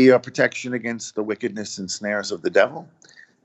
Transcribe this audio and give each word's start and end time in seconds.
Be 0.00 0.12
our 0.12 0.18
protection 0.18 0.72
against 0.72 1.14
the 1.14 1.22
wickedness 1.22 1.76
and 1.76 1.90
snares 1.90 2.32
of 2.32 2.40
the 2.40 2.48
devil. 2.48 2.88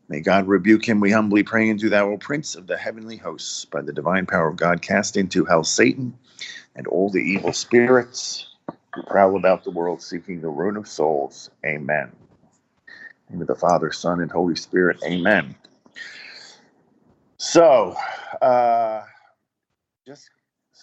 May 0.08 0.22
God 0.22 0.48
rebuke 0.48 0.88
him, 0.88 1.02
we 1.02 1.12
humbly 1.12 1.44
pray, 1.44 1.70
and 1.70 1.78
do 1.78 1.90
thou, 1.90 2.10
O 2.12 2.18
Prince 2.18 2.56
of 2.56 2.66
the 2.66 2.78
heavenly 2.78 3.18
hosts, 3.18 3.66
by 3.66 3.82
the 3.82 3.92
divine 3.92 4.26
power 4.26 4.48
of 4.48 4.56
God, 4.56 4.82
cast 4.82 5.18
into 5.18 5.44
hell 5.44 5.66
Satan 5.66 6.18
and 6.78 6.88
all 6.88 7.10
the 7.10 7.20
evil 7.20 7.52
spirits 7.52 8.48
who 8.94 9.04
prowl 9.04 9.36
about 9.36 9.66
the 9.66 9.72
world 9.72 10.02
seeking 10.02 10.40
the 10.40 10.48
ruin 10.48 10.78
of 10.78 10.88
souls. 10.88 11.50
Amen. 11.66 12.10
In 12.14 12.94
the 13.28 13.34
name 13.34 13.42
of 13.42 13.48
the 13.48 13.56
Father, 13.56 13.92
Son, 13.92 14.22
and 14.22 14.32
Holy 14.32 14.56
Spirit. 14.56 15.04
Amen. 15.04 15.56
So, 17.36 17.98
uh, 18.42 19.02
just 20.08 20.30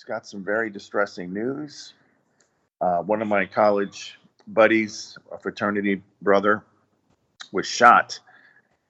got 0.07 0.27
some 0.27 0.45
very 0.45 0.69
distressing 0.69 1.33
news. 1.33 1.95
Uh, 2.79 2.99
one 2.99 3.23
of 3.23 3.29
my 3.29 3.47
college 3.47 4.19
buddies, 4.47 5.17
a 5.31 5.39
fraternity 5.39 6.03
brother, 6.21 6.65
was 7.53 7.67
shot 7.67 8.19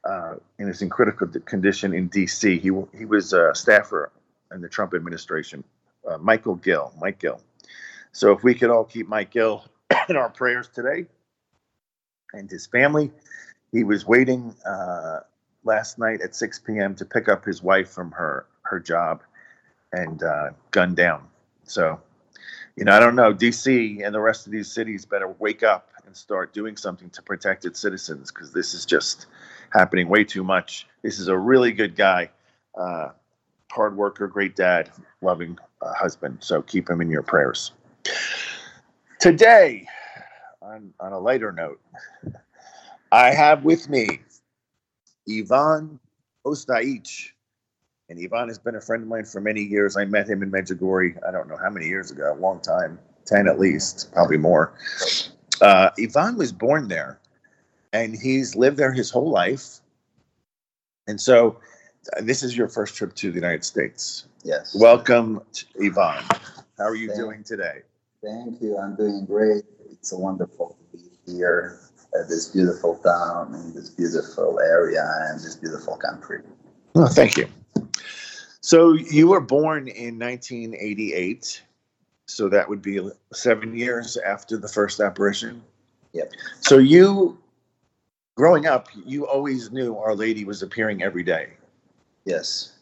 uh, 0.04 0.34
and 0.58 0.68
is 0.68 0.82
in 0.82 0.90
critical 0.90 1.26
condition 1.26 1.94
in 1.94 2.08
D.C. 2.08 2.58
He 2.58 2.70
he 2.96 3.04
was 3.04 3.32
a 3.32 3.54
staffer 3.54 4.10
in 4.52 4.60
the 4.60 4.68
Trump 4.68 4.94
administration, 4.94 5.64
uh, 6.08 6.18
Michael 6.18 6.56
Gill, 6.56 6.92
Mike 7.00 7.18
Gill. 7.18 7.40
So, 8.12 8.32
if 8.32 8.42
we 8.42 8.54
could 8.54 8.70
all 8.70 8.84
keep 8.84 9.08
Mike 9.08 9.30
Gill 9.30 9.64
in 10.08 10.16
our 10.16 10.28
prayers 10.28 10.68
today 10.68 11.06
and 12.32 12.50
his 12.50 12.66
family, 12.66 13.10
he 13.70 13.84
was 13.84 14.06
waiting 14.06 14.54
uh, 14.66 15.20
last 15.64 15.98
night 15.98 16.20
at 16.20 16.34
6 16.34 16.58
p.m. 16.60 16.94
to 16.96 17.04
pick 17.04 17.28
up 17.28 17.44
his 17.44 17.62
wife 17.62 17.90
from 17.90 18.10
her 18.12 18.46
her 18.62 18.80
job 18.80 19.22
and 19.92 20.22
uh, 20.22 20.50
gunned 20.70 20.96
down. 20.96 21.28
So, 21.64 22.00
you 22.76 22.84
know, 22.84 22.92
I 22.96 23.00
don't 23.00 23.14
know. 23.14 23.32
D.C. 23.32 24.02
and 24.02 24.14
the 24.14 24.20
rest 24.20 24.46
of 24.46 24.52
these 24.52 24.70
cities 24.70 25.04
better 25.04 25.28
wake 25.38 25.62
up 25.62 25.90
and 26.06 26.16
start 26.16 26.52
doing 26.52 26.76
something 26.76 27.10
to 27.10 27.22
protect 27.22 27.64
its 27.64 27.80
citizens 27.80 28.30
because 28.30 28.52
this 28.52 28.74
is 28.74 28.84
just 28.86 29.26
happening 29.70 30.08
way 30.08 30.24
too 30.24 30.42
much. 30.42 30.86
This 31.02 31.18
is 31.18 31.28
a 31.28 31.36
really 31.36 31.72
good 31.72 31.96
guy, 31.96 32.30
uh, 32.74 33.10
hard 33.70 33.96
worker, 33.96 34.26
great 34.26 34.56
dad, 34.56 34.90
loving 35.20 35.58
uh, 35.80 35.92
husband. 35.94 36.38
So 36.40 36.62
keep 36.62 36.88
him 36.88 37.00
in 37.00 37.10
your 37.10 37.22
prayers. 37.22 37.72
Today, 39.20 39.86
on, 40.60 40.92
on 40.98 41.12
a 41.12 41.18
lighter 41.18 41.52
note, 41.52 41.80
I 43.10 43.32
have 43.32 43.64
with 43.64 43.88
me 43.88 44.20
Ivan 45.28 46.00
Ostojic. 46.44 47.30
And 48.12 48.22
Ivan 48.22 48.48
has 48.48 48.58
been 48.58 48.74
a 48.74 48.80
friend 48.80 49.02
of 49.02 49.08
mine 49.08 49.24
for 49.24 49.40
many 49.40 49.62
years. 49.62 49.96
I 49.96 50.04
met 50.04 50.28
him 50.28 50.42
in 50.42 50.50
Medjugorje, 50.50 51.16
I 51.26 51.30
don't 51.30 51.48
know 51.48 51.56
how 51.56 51.70
many 51.70 51.86
years 51.86 52.10
ago, 52.10 52.30
a 52.30 52.36
long 52.36 52.60
time, 52.60 52.98
10 53.24 53.48
at 53.48 53.58
least, 53.58 54.12
probably 54.12 54.36
more. 54.36 54.74
Uh, 55.62 55.88
Ivan 55.98 56.36
was 56.36 56.52
born 56.52 56.88
there 56.88 57.18
and 57.94 58.14
he's 58.14 58.54
lived 58.54 58.76
there 58.76 58.92
his 58.92 59.10
whole 59.10 59.30
life. 59.30 59.80
And 61.08 61.18
so 61.18 61.58
uh, 62.14 62.20
this 62.20 62.42
is 62.42 62.54
your 62.54 62.68
first 62.68 62.96
trip 62.96 63.14
to 63.14 63.30
the 63.30 63.36
United 63.36 63.64
States. 63.64 64.26
Yes. 64.44 64.76
Welcome, 64.78 65.40
Ivan. 65.82 66.22
How 66.76 66.84
are 66.84 66.94
you 66.94 67.08
Thank- 67.08 67.18
doing 67.18 67.44
today? 67.44 67.80
Thank 68.22 68.60
you. 68.60 68.76
I'm 68.76 68.94
doing 68.94 69.24
great. 69.24 69.64
It's 69.90 70.12
wonderful 70.12 70.76
to 70.92 70.98
be 70.98 71.08
here 71.24 71.80
at 72.20 72.28
this 72.28 72.50
beautiful 72.50 72.96
town, 72.96 73.54
in 73.54 73.72
this 73.74 73.88
beautiful 73.88 74.60
area, 74.60 75.02
and 75.30 75.40
this 75.40 75.56
beautiful 75.56 75.96
country. 75.96 76.42
Oh, 76.94 77.06
thank 77.06 77.38
you. 77.38 77.48
So 78.62 78.92
you 78.92 79.28
were 79.28 79.40
born 79.40 79.88
in 79.88 80.18
1988. 80.18 81.62
So 82.26 82.48
that 82.48 82.68
would 82.68 82.80
be 82.80 83.00
seven 83.32 83.76
years 83.76 84.16
after 84.16 84.56
the 84.56 84.68
first 84.68 85.00
apparition. 85.00 85.62
Yep. 86.12 86.32
So 86.60 86.78
you, 86.78 87.38
growing 88.36 88.66
up, 88.66 88.88
you 89.04 89.26
always 89.26 89.72
knew 89.72 89.96
Our 89.96 90.14
Lady 90.14 90.44
was 90.44 90.62
appearing 90.62 91.02
every 91.02 91.24
day. 91.24 91.50
Yes. 92.24 92.74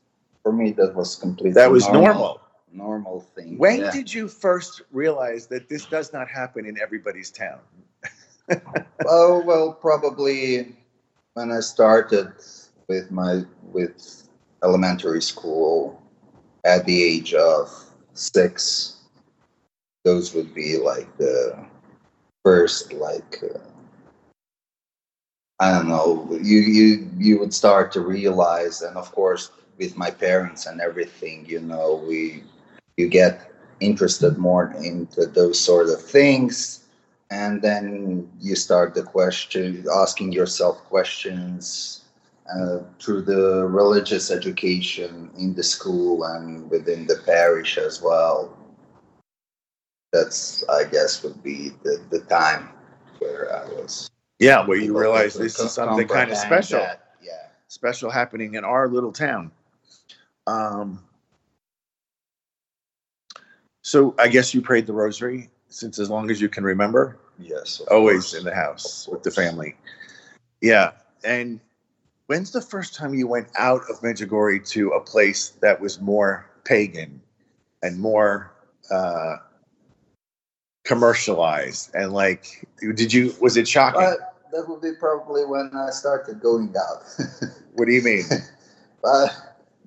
For 0.42 0.52
me, 0.52 0.72
that 0.72 0.94
was 0.94 1.16
completely 1.16 1.52
That 1.52 1.70
was 1.70 1.88
normal. 1.88 2.40
Normal 2.72 3.20
thing. 3.34 3.58
When 3.58 3.80
Yeah. 3.80 3.90
did 3.90 4.12
you 4.12 4.28
first 4.28 4.82
realize 4.92 5.46
that 5.46 5.68
this 5.68 5.86
does 5.86 6.12
not 6.12 6.28
happen 6.28 6.66
in 6.66 6.78
everybody's 6.80 7.30
town? 7.30 7.58
Oh 9.06 9.40
well, 9.44 9.72
probably 9.72 10.76
when 11.34 11.50
I 11.52 11.60
started 11.60 12.32
with 12.88 13.10
my 13.10 13.44
with 13.62 14.28
elementary 14.62 15.22
school 15.22 16.02
at 16.64 16.84
the 16.84 17.02
age 17.02 17.34
of 17.34 17.68
six. 18.14 18.96
Those 20.04 20.34
would 20.34 20.54
be 20.54 20.78
like 20.78 21.16
the 21.18 21.66
first 22.44 22.92
like 22.92 23.42
uh, 23.42 23.58
I 25.58 25.72
don't 25.72 25.88
know. 25.88 26.26
You 26.42 26.58
you 26.58 27.10
you 27.18 27.38
would 27.38 27.52
start 27.52 27.92
to 27.92 28.00
realize, 28.00 28.80
and 28.82 28.96
of 28.96 29.12
course 29.12 29.50
with 29.78 29.96
my 29.96 30.10
parents 30.10 30.66
and 30.66 30.80
everything, 30.80 31.44
you 31.46 31.60
know, 31.60 32.02
we 32.06 32.44
you 32.96 33.08
get 33.08 33.50
interested 33.80 34.36
more 34.36 34.74
into 34.82 35.26
those 35.26 35.58
sort 35.58 35.88
of 35.88 36.02
things 36.02 36.80
and 37.30 37.62
then 37.62 38.28
you 38.40 38.56
start 38.56 38.94
the 38.94 39.02
question 39.02 39.86
asking 39.94 40.32
yourself 40.32 40.78
questions 40.84 41.99
through 42.98 43.22
the 43.22 43.66
religious 43.66 44.30
education 44.30 45.30
in 45.38 45.54
the 45.54 45.62
school 45.62 46.24
and 46.24 46.68
within 46.70 47.06
the 47.06 47.16
parish 47.24 47.78
as 47.78 48.02
well 48.02 48.56
that's 50.12 50.64
i 50.68 50.82
guess 50.84 51.22
would 51.22 51.40
be 51.42 51.70
the, 51.84 52.02
the 52.10 52.20
time 52.22 52.68
where 53.20 53.54
i 53.54 53.64
was 53.68 54.10
Yeah, 54.40 54.66
where 54.66 54.78
you 54.78 54.98
realize 54.98 55.34
this 55.34 55.58
is 55.60 55.72
something 55.72 56.08
kind 56.08 56.30
of 56.30 56.36
special. 56.36 56.80
that. 56.80 57.14
yeah 57.22 57.46
special 57.68 58.10
happening 58.10 58.54
in 58.54 58.64
our 58.64 58.88
little 58.88 59.12
town. 59.12 59.52
Um, 60.46 61.04
so 63.82 64.14
I 64.18 64.26
guess 64.28 64.52
you 64.54 64.60
prayed 64.60 64.86
the 64.86 64.92
rosary 64.92 65.50
since 65.68 65.98
as 66.00 66.10
long 66.10 66.30
as 66.30 66.40
you 66.40 66.48
can 66.48 66.64
remember, 66.64 67.18
yes 67.38 67.80
always 67.90 68.30
course. 68.30 68.34
in 68.34 68.44
the 68.44 68.54
house 68.54 69.06
with 69.06 69.22
the 69.22 69.30
family. 69.30 69.76
Yeah, 70.60 70.92
and 71.22 71.60
when's 72.30 72.52
the 72.52 72.60
first 72.60 72.94
time 72.94 73.12
you 73.12 73.26
went 73.26 73.48
out 73.58 73.82
of 73.90 74.00
Medjugorje 74.02 74.64
to 74.68 74.90
a 74.90 75.00
place 75.00 75.48
that 75.62 75.80
was 75.80 76.00
more 76.00 76.48
pagan 76.62 77.20
and 77.82 77.98
more 77.98 78.52
uh, 78.88 79.38
commercialized 80.84 81.92
and 81.92 82.12
like? 82.12 82.68
Did 82.80 83.12
you? 83.12 83.34
Was 83.40 83.56
it 83.56 83.66
shocking? 83.66 84.00
but 84.00 84.18
that 84.52 84.68
would 84.68 84.80
be 84.80 84.92
probably 84.98 85.44
when 85.44 85.70
i 85.76 85.90
started 85.90 86.40
going 86.40 86.74
out 86.76 87.04
what 87.74 87.86
do 87.86 87.92
you 87.92 88.02
mean? 88.02 88.24
but 89.02 89.30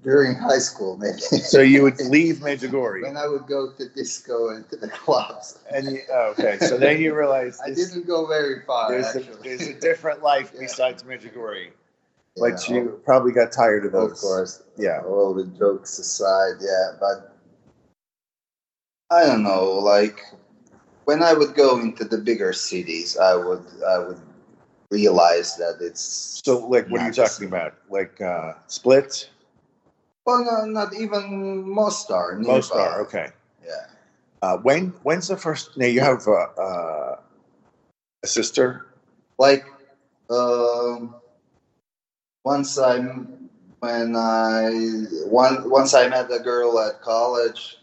during 0.03 0.35
high 0.35 0.59
school 0.59 0.97
maybe 0.97 1.19
so 1.19 1.61
you 1.61 1.81
would 1.81 1.97
leave 2.09 2.37
Medjugorje 2.37 3.03
when 3.03 3.15
I 3.15 3.27
would 3.27 3.47
go 3.47 3.71
to 3.71 3.89
disco 3.89 4.49
and 4.49 4.69
to 4.69 4.75
the 4.75 4.89
clubs. 4.89 5.59
and 5.73 5.85
you, 5.85 5.99
oh, 6.11 6.33
okay, 6.37 6.57
so 6.59 6.77
then 6.77 6.99
you 6.99 7.15
realize 7.15 7.59
I 7.65 7.69
didn't 7.69 8.05
go 8.05 8.25
very 8.25 8.61
far. 8.67 8.91
there's, 8.91 9.15
a, 9.15 9.21
there's 9.43 9.67
a 9.67 9.73
different 9.73 10.21
life 10.23 10.51
Yeah. 10.53 10.61
besides 10.61 11.03
Medjugorje, 11.03 11.71
but 12.37 12.67
you 12.69 13.01
probably 13.05 13.31
got 13.31 13.51
tired 13.51 13.85
of 13.85 13.91
those. 13.91 14.11
of 14.11 14.17
course, 14.17 14.63
Yeah. 14.77 15.01
All 15.01 15.33
the 15.33 15.45
jokes 15.45 15.99
aside, 15.99 16.55
yeah, 16.61 16.97
but 16.99 17.35
I 19.09 19.25
don't 19.25 19.43
know. 19.43 19.73
Like 19.73 20.19
when 21.05 21.21
I 21.21 21.33
would 21.33 21.53
go 21.53 21.79
into 21.79 22.05
the 22.05 22.17
bigger 22.17 22.53
cities, 22.53 23.17
I 23.17 23.35
would 23.35 23.65
I 23.87 23.99
would 23.99 24.19
realize 24.89 25.57
that 25.57 25.77
it's 25.81 26.41
So, 26.45 26.67
like, 26.67 26.87
what 26.89 27.01
are 27.01 27.07
you 27.07 27.13
talking 27.13 27.47
about? 27.47 27.75
Like 27.89 28.21
uh, 28.21 28.53
Split, 28.67 29.29
well, 30.25 30.43
no, 30.43 30.65
not 30.65 30.95
even 30.95 31.69
Mostar. 31.69 32.35
nearby. 32.37 32.53
Mostar? 32.55 33.01
Okay. 33.01 33.27
Yeah. 33.63 33.85
Uh, 34.41 34.57
when 34.57 34.93
when's 35.03 35.27
the 35.27 35.37
first? 35.37 35.77
Now 35.77 35.85
you 35.87 36.01
have 36.01 36.27
uh, 36.27 36.47
uh, 36.59 37.15
a 38.23 38.27
sister. 38.27 38.85
like 39.37 39.65
um, 40.29 41.15
once 42.43 42.77
I 42.77 42.99
when 43.79 44.15
I 44.15 44.69
one 45.25 45.69
once 45.69 45.93
I 45.93 46.07
met 46.07 46.31
a 46.31 46.39
girl 46.39 46.79
at 46.79 47.01
college. 47.01 47.77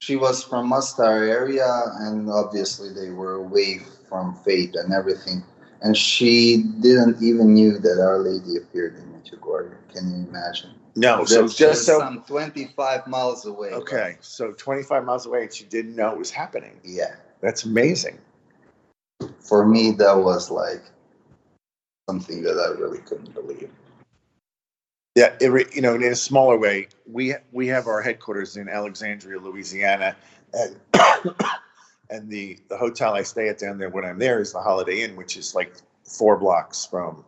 She 0.00 0.16
was 0.16 0.42
from 0.42 0.66
Mostar 0.68 1.22
area, 1.22 1.82
and 2.00 2.28
obviously 2.28 2.92
they 2.92 3.10
were 3.10 3.34
away 3.34 3.78
from 4.08 4.34
faith 4.34 4.74
and 4.74 4.92
everything. 4.92 5.44
and 5.80 5.96
she 5.96 6.64
didn't 6.80 7.22
even 7.22 7.54
knew 7.54 7.78
that 7.78 8.00
Our 8.00 8.18
Lady 8.18 8.56
appeared 8.56 8.96
in 8.96 9.02
Medjugorje. 9.12 9.74
Can 9.92 10.10
you 10.10 10.28
imagine? 10.28 10.70
No, 10.94 11.24
so 11.24 11.48
just 11.48 11.86
so 11.86 11.98
some 11.98 12.22
25 12.22 13.06
miles 13.06 13.46
away. 13.46 13.70
okay, 13.70 14.16
so 14.20 14.52
25 14.52 15.04
miles 15.04 15.26
away, 15.26 15.42
and 15.42 15.52
she 15.52 15.64
didn't 15.64 15.96
know 15.96 16.10
it 16.10 16.18
was 16.18 16.30
happening. 16.30 16.80
Yeah. 16.84 17.14
That's 17.40 17.64
amazing. 17.64 18.18
For 19.40 19.66
me, 19.66 19.90
that 19.92 20.16
was 20.18 20.50
like 20.50 20.82
something 22.08 22.42
that 22.42 22.58
I 22.58 22.78
really 22.78 22.98
couldn't 22.98 23.34
believe. 23.34 23.70
Yeah, 25.14 25.34
it, 25.40 25.74
you 25.74 25.82
know, 25.82 25.94
in 25.94 26.02
a 26.02 26.14
smaller 26.14 26.56
way, 26.56 26.88
we 27.06 27.34
we 27.52 27.66
have 27.68 27.86
our 27.86 28.00
headquarters 28.00 28.56
in 28.56 28.68
Alexandria, 28.68 29.38
Louisiana, 29.38 30.16
and 30.54 30.76
and 32.10 32.30
the 32.30 32.58
the 32.68 32.78
hotel 32.78 33.12
I 33.14 33.22
stay 33.22 33.48
at 33.48 33.58
down 33.58 33.78
there 33.78 33.90
when 33.90 34.04
I'm 34.04 34.18
there 34.18 34.40
is 34.40 34.52
the 34.52 34.60
Holiday 34.60 35.02
Inn, 35.02 35.16
which 35.16 35.36
is 35.36 35.54
like 35.54 35.74
four 36.04 36.38
blocks 36.38 36.86
from 36.86 37.24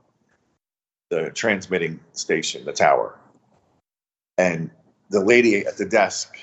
the 1.11 1.31
transmitting 1.31 2.01
station, 2.15 2.65
the 2.65 2.73
tower. 2.73 3.19
And 4.39 4.71
the 5.11 5.21
lady 5.21 5.59
at 5.67 5.77
the 5.77 5.85
desk, 5.85 6.39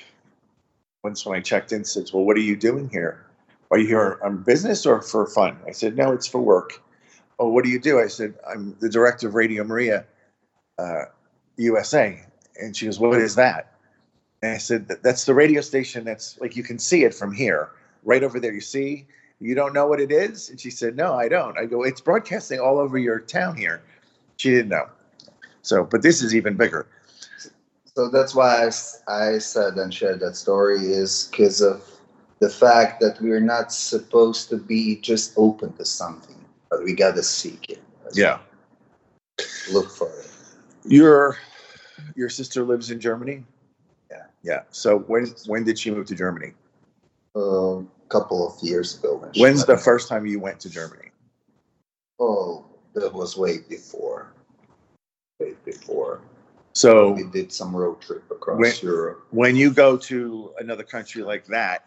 once 1.02 1.26
when 1.26 1.36
I 1.36 1.42
checked 1.42 1.72
in, 1.72 1.84
says, 1.84 2.12
"Well, 2.12 2.24
what 2.24 2.36
are 2.36 2.40
you 2.40 2.54
doing 2.54 2.88
here? 2.88 3.26
Are 3.72 3.78
you 3.78 3.88
here 3.88 4.20
on 4.22 4.44
business 4.44 4.86
or 4.86 5.02
for 5.02 5.26
fun?" 5.26 5.58
I 5.66 5.72
said, 5.72 5.96
"No, 5.96 6.12
it's 6.12 6.28
for 6.28 6.40
work." 6.40 6.80
Oh, 7.42 7.48
what 7.48 7.64
do 7.64 7.70
you 7.70 7.80
do? 7.80 7.98
I 7.98 8.06
said, 8.06 8.34
"I'm 8.48 8.76
the 8.80 8.88
director 8.88 9.28
of 9.28 9.34
Radio 9.34 9.64
Maria." 9.64 10.04
Uh, 10.78 11.04
USA. 11.56 12.20
And 12.60 12.76
she 12.76 12.86
goes, 12.86 12.98
What 12.98 13.18
is 13.18 13.34
that? 13.36 13.74
And 14.42 14.52
I 14.52 14.58
said, 14.58 14.88
That's 15.02 15.24
the 15.24 15.34
radio 15.34 15.60
station 15.60 16.04
that's 16.04 16.40
like 16.40 16.56
you 16.56 16.62
can 16.62 16.78
see 16.78 17.04
it 17.04 17.14
from 17.14 17.32
here, 17.32 17.70
right 18.04 18.22
over 18.22 18.40
there. 18.40 18.52
You 18.52 18.60
see, 18.60 19.06
you 19.40 19.54
don't 19.54 19.72
know 19.72 19.86
what 19.86 20.00
it 20.00 20.12
is? 20.12 20.50
And 20.50 20.60
she 20.60 20.70
said, 20.70 20.96
No, 20.96 21.14
I 21.14 21.28
don't. 21.28 21.58
I 21.58 21.66
go, 21.66 21.82
It's 21.82 22.00
broadcasting 22.00 22.60
all 22.60 22.78
over 22.78 22.98
your 22.98 23.20
town 23.20 23.56
here. 23.56 23.82
She 24.36 24.50
didn't 24.50 24.70
know. 24.70 24.88
So, 25.62 25.84
but 25.84 26.02
this 26.02 26.22
is 26.22 26.34
even 26.34 26.56
bigger. 26.56 26.86
So 27.94 28.08
that's 28.08 28.34
why 28.34 28.70
I 29.06 29.38
said 29.38 29.74
and 29.74 29.92
shared 29.92 30.20
that 30.20 30.34
story 30.34 30.78
is 30.80 31.28
because 31.30 31.60
of 31.60 31.84
the 32.40 32.48
fact 32.48 33.00
that 33.00 33.20
we're 33.20 33.38
not 33.38 33.70
supposed 33.70 34.48
to 34.48 34.56
be 34.56 34.96
just 34.96 35.34
open 35.36 35.74
to 35.74 35.84
something, 35.84 36.42
but 36.72 36.82
we 36.84 36.94
got 36.94 37.14
to 37.14 37.22
seek 37.22 37.68
it. 37.68 37.82
Yeah. 38.14 38.38
Look 39.70 39.90
for 39.90 40.08
it. 40.08 40.30
Your 40.84 41.36
your 42.16 42.30
sister 42.30 42.64
lives 42.64 42.90
in 42.90 42.98
Germany? 42.98 43.44
Yeah. 44.10 44.24
Yeah. 44.42 44.62
So 44.70 45.00
when 45.00 45.26
when 45.46 45.64
did 45.64 45.78
she 45.78 45.90
move 45.90 46.06
to 46.06 46.14
Germany? 46.14 46.54
A 47.36 47.82
couple 48.08 48.46
of 48.46 48.62
years 48.62 48.98
ago. 48.98 49.16
When 49.16 49.30
When's 49.36 49.66
the 49.66 49.76
first 49.76 50.08
time 50.08 50.26
you 50.26 50.40
went 50.40 50.60
to 50.60 50.70
Germany? 50.70 51.10
Oh, 52.18 52.64
that 52.94 53.12
was 53.12 53.36
way 53.36 53.58
before. 53.68 54.32
Way 55.40 55.54
before. 55.64 56.20
So 56.74 57.12
We 57.12 57.24
did 57.24 57.52
some 57.52 57.76
road 57.76 58.00
trip 58.00 58.24
across 58.30 58.58
When- 58.58 58.72
Europe. 58.82 59.26
when 59.30 59.56
you 59.56 59.70
go 59.70 59.96
to 59.98 60.52
another 60.58 60.84
country 60.84 61.22
like 61.22 61.44
that, 61.46 61.84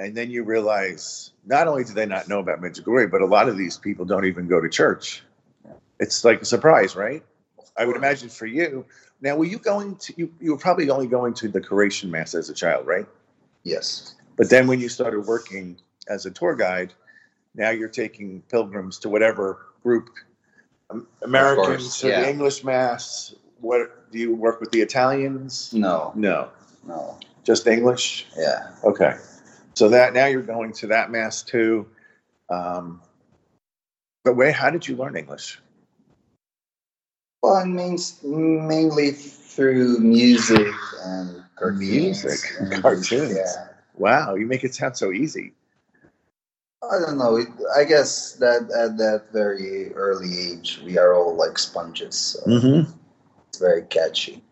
and 0.00 0.16
then 0.16 0.30
you 0.30 0.44
realize 0.44 1.32
not 1.44 1.68
only 1.68 1.84
do 1.84 1.92
they 1.92 2.06
not 2.06 2.26
know 2.26 2.38
about 2.38 2.60
Medjugorje, 2.60 3.10
but 3.10 3.20
a 3.20 3.26
lot 3.26 3.48
of 3.48 3.58
these 3.58 3.76
people 3.76 4.06
don't 4.06 4.24
even 4.24 4.48
go 4.48 4.60
to 4.60 4.68
church. 4.68 5.22
It's 5.98 6.24
like 6.24 6.40
a 6.40 6.46
surprise, 6.46 6.96
right? 6.96 7.22
I 7.76 7.84
would 7.84 7.96
imagine 7.96 8.30
for 8.30 8.46
you. 8.46 8.86
Now, 9.20 9.36
were 9.36 9.44
you 9.44 9.58
going 9.58 9.96
to? 9.96 10.14
You, 10.16 10.32
you 10.40 10.52
were 10.52 10.58
probably 10.58 10.88
only 10.88 11.06
going 11.06 11.34
to 11.34 11.48
the 11.48 11.60
Croatian 11.60 12.10
mass 12.10 12.34
as 12.34 12.48
a 12.48 12.54
child, 12.54 12.86
right? 12.86 13.06
Yes. 13.62 14.14
But 14.36 14.48
then 14.48 14.66
when 14.66 14.80
you 14.80 14.88
started 14.88 15.26
working 15.26 15.76
as 16.08 16.24
a 16.24 16.30
tour 16.30 16.56
guide, 16.56 16.94
now 17.54 17.68
you're 17.68 17.90
taking 17.90 18.42
pilgrims 18.50 18.98
to 19.00 19.10
whatever 19.10 19.66
group. 19.82 20.08
Um, 20.88 21.06
Americans 21.22 21.98
to 21.98 22.08
yeah. 22.08 22.22
the 22.22 22.30
English 22.30 22.64
mass. 22.64 23.34
What 23.60 24.10
do 24.10 24.18
you 24.18 24.34
work 24.34 24.60
with 24.60 24.70
the 24.70 24.80
Italians? 24.80 25.74
No. 25.74 26.12
No, 26.14 26.48
No. 26.86 27.18
just 27.44 27.66
English. 27.66 28.26
Yeah. 28.36 28.70
Okay. 28.82 29.16
So 29.80 29.88
that 29.88 30.12
now 30.12 30.26
you're 30.26 30.42
going 30.42 30.74
to 30.74 30.88
that 30.88 31.10
mass 31.10 31.42
too. 31.42 31.86
Um, 32.50 33.00
but 34.24 34.36
where? 34.36 34.52
How 34.52 34.68
did 34.68 34.86
you 34.86 34.94
learn 34.94 35.16
English? 35.16 35.58
Well, 37.42 37.62
it 37.62 37.66
means 37.66 38.22
mainly 38.22 39.12
through 39.12 40.00
music 40.00 40.66
and 41.02 41.42
cartoons. 41.56 41.80
Music 41.80 42.40
and 42.60 42.70
cartoons. 42.82 43.34
Yeah. 43.34 43.68
Wow, 43.96 44.34
you 44.34 44.44
make 44.46 44.64
it 44.64 44.74
sound 44.74 44.98
so 44.98 45.12
easy. 45.12 45.54
I 46.82 46.98
don't 46.98 47.16
know. 47.16 47.42
I 47.74 47.84
guess 47.84 48.32
that 48.32 48.70
at 48.76 48.98
that 48.98 49.32
very 49.32 49.94
early 49.94 50.52
age, 50.52 50.82
we 50.84 50.98
are 50.98 51.14
all 51.14 51.34
like 51.34 51.58
sponges. 51.58 52.16
So 52.16 52.40
Mm-hmm. 52.40 52.92
it's 53.48 53.58
very 53.58 53.84
catchy. 53.84 54.44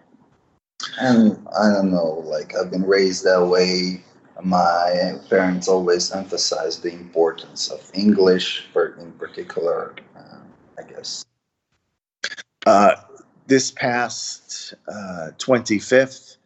And 0.98 1.46
I 1.54 1.70
don't 1.70 1.90
know, 1.90 2.22
like 2.24 2.56
I've 2.56 2.70
been 2.70 2.86
raised 2.86 3.24
that 3.24 3.44
way. 3.44 4.02
My 4.42 5.14
parents 5.28 5.66
always 5.66 6.12
emphasized 6.12 6.82
the 6.82 6.92
importance 6.92 7.70
of 7.70 7.90
English, 7.92 8.66
in 8.74 9.12
particular. 9.12 9.94
Uh, 10.16 10.38
I 10.78 10.82
guess. 10.82 11.24
Uh, 12.66 12.94
this 13.46 13.70
past 13.70 14.74
uh, 14.86 15.30
25th, 15.38 16.36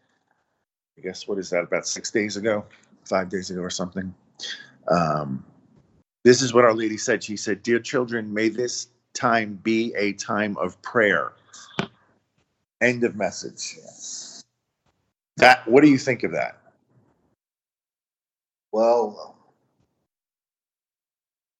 I 0.96 1.00
guess, 1.02 1.26
what 1.26 1.38
is 1.38 1.50
that, 1.50 1.64
about 1.64 1.86
six 1.86 2.10
days 2.10 2.36
ago, 2.36 2.64
five 3.04 3.28
days 3.28 3.50
ago 3.50 3.60
or 3.60 3.70
something? 3.70 4.14
Um, 4.88 5.44
this 6.24 6.40
is 6.40 6.54
what 6.54 6.64
Our 6.64 6.74
Lady 6.74 6.96
said. 6.96 7.22
She 7.22 7.36
said, 7.36 7.62
Dear 7.62 7.80
children, 7.80 8.32
may 8.32 8.48
this 8.48 8.88
time 9.14 9.58
be 9.62 9.92
a 9.96 10.12
time 10.12 10.56
of 10.56 10.80
prayer. 10.82 11.32
End 12.80 13.04
of 13.04 13.16
message. 13.16 13.78
That, 15.36 15.66
what 15.68 15.82
do 15.82 15.90
you 15.90 15.98
think 15.98 16.22
of 16.22 16.32
that? 16.32 16.61
Well, 18.72 19.36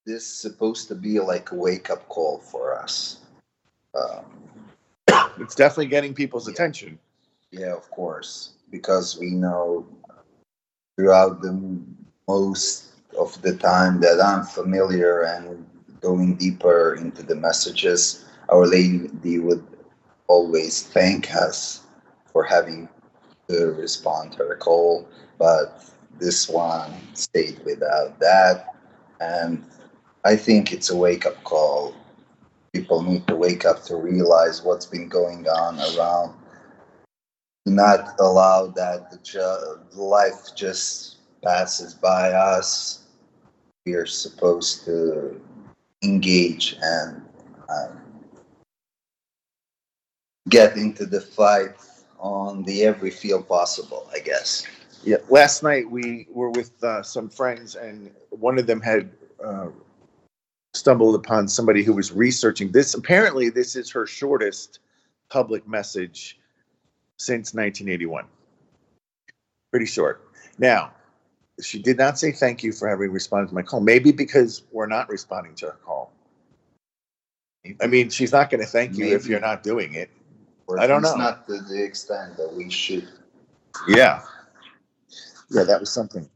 this 0.05 0.23
is 0.23 0.37
supposed 0.39 0.87
to 0.89 0.95
be 0.95 1.19
like 1.19 1.51
a 1.51 1.55
wake 1.55 1.89
up 1.89 2.07
call 2.09 2.39
for 2.39 2.77
us. 2.77 3.19
Um, 3.95 4.25
It's 5.39 5.55
definitely 5.55 5.87
getting 5.87 6.13
people's 6.13 6.47
Yeah. 6.47 6.53
attention. 6.53 6.99
Yeah, 7.51 7.73
of 7.75 7.89
course, 7.91 8.53
because 8.71 9.17
we 9.19 9.29
know 9.31 9.85
throughout 10.95 11.41
the 11.41 11.53
most 12.27 12.85
of 13.17 13.39
the 13.43 13.55
time 13.55 13.99
that 14.01 14.19
I'm 14.19 14.43
familiar 14.43 15.21
and 15.23 15.65
going 16.01 16.35
deeper 16.35 16.95
into 16.95 17.21
the 17.23 17.35
messages, 17.35 18.25
Our 18.49 18.65
Lady 18.65 19.39
would 19.39 19.63
always 20.27 20.81
thank 20.83 21.33
us 21.35 21.81
for 22.31 22.43
having 22.43 22.89
to 23.49 23.73
respond 23.73 24.31
to 24.33 24.39
her 24.39 24.55
call, 24.55 25.07
but 25.37 25.92
this 26.23 26.47
one 26.47 26.91
stayed 27.13 27.59
without 27.65 28.17
that. 28.19 28.75
And 29.19 29.63
I 30.23 30.37
think 30.37 30.71
it's 30.71 30.89
a 30.89 30.95
wake 30.95 31.25
up 31.25 31.43
call. 31.43 31.93
People 32.73 33.03
need 33.03 33.27
to 33.27 33.35
wake 33.35 33.65
up 33.65 33.83
to 33.83 33.97
realize 33.97 34.63
what's 34.63 34.85
been 34.85 35.09
going 35.09 35.47
on 35.47 35.79
around 35.79 36.33
not 37.65 38.19
allow 38.19 38.67
that 38.67 39.09
the 39.11 39.17
ju- 39.17 39.79
life 39.93 40.55
just 40.55 41.17
passes 41.43 41.93
by 41.93 42.31
us. 42.31 43.03
We 43.85 43.93
are 43.93 44.05
supposed 44.05 44.85
to 44.85 45.39
engage 46.03 46.77
and 46.81 47.21
um, 47.69 48.01
get 50.49 50.77
into 50.77 51.05
the 51.05 51.21
fight 51.21 51.75
on 52.19 52.63
the 52.63 52.83
every 52.83 53.11
field 53.11 53.47
possible, 53.47 54.09
I 54.13 54.19
guess. 54.19 54.65
Yeah, 55.03 55.17
last 55.29 55.63
night 55.63 55.89
we 55.89 56.27
were 56.31 56.49
with 56.49 56.81
uh, 56.83 57.03
some 57.03 57.29
friends, 57.29 57.75
and 57.75 58.11
one 58.29 58.57
of 58.57 58.67
them 58.67 58.79
had 58.79 59.11
uh, 59.43 59.67
stumbled 60.73 61.15
upon 61.15 61.47
somebody 61.47 61.83
who 61.83 61.93
was 61.93 62.11
researching 62.11 62.71
this. 62.71 62.93
Apparently, 62.93 63.49
this 63.49 63.75
is 63.75 63.91
her 63.91 64.05
shortest 64.05 64.79
public 65.29 65.67
message 65.67 66.39
since 67.17 67.53
1981. 67.53 68.25
Pretty 69.71 69.85
short. 69.85 70.27
Now, 70.57 70.93
she 71.61 71.81
did 71.81 71.97
not 71.97 72.17
say 72.17 72.31
thank 72.31 72.63
you 72.63 72.71
for 72.71 72.87
having 72.87 73.11
responded 73.11 73.49
to 73.49 73.55
my 73.55 73.61
call. 73.61 73.81
Maybe 73.81 74.11
because 74.11 74.63
we're 74.71 74.87
not 74.87 75.09
responding 75.09 75.55
to 75.55 75.67
her 75.67 75.77
call. 75.83 76.13
I 77.81 77.87
mean, 77.87 78.09
she's 78.09 78.31
not 78.31 78.49
going 78.49 78.61
to 78.61 78.67
thank 78.67 78.97
you 78.97 79.15
if 79.15 79.25
you're 79.25 79.39
not 79.39 79.63
doing 79.63 79.93
it. 79.93 80.09
Or 80.67 80.79
I 80.79 80.87
don't 80.87 81.01
know. 81.01 81.15
Not 81.15 81.45
to 81.47 81.59
the 81.61 81.83
extent 81.83 82.37
that 82.37 82.53
we 82.53 82.69
should. 82.69 83.07
Yeah. 83.87 84.21
Yeah, 85.49 85.63
that 85.63 85.79
was 85.79 85.91
something. 85.91 86.29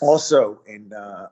Also, 0.00 0.60
in 0.66 0.92
uh, 0.92 1.28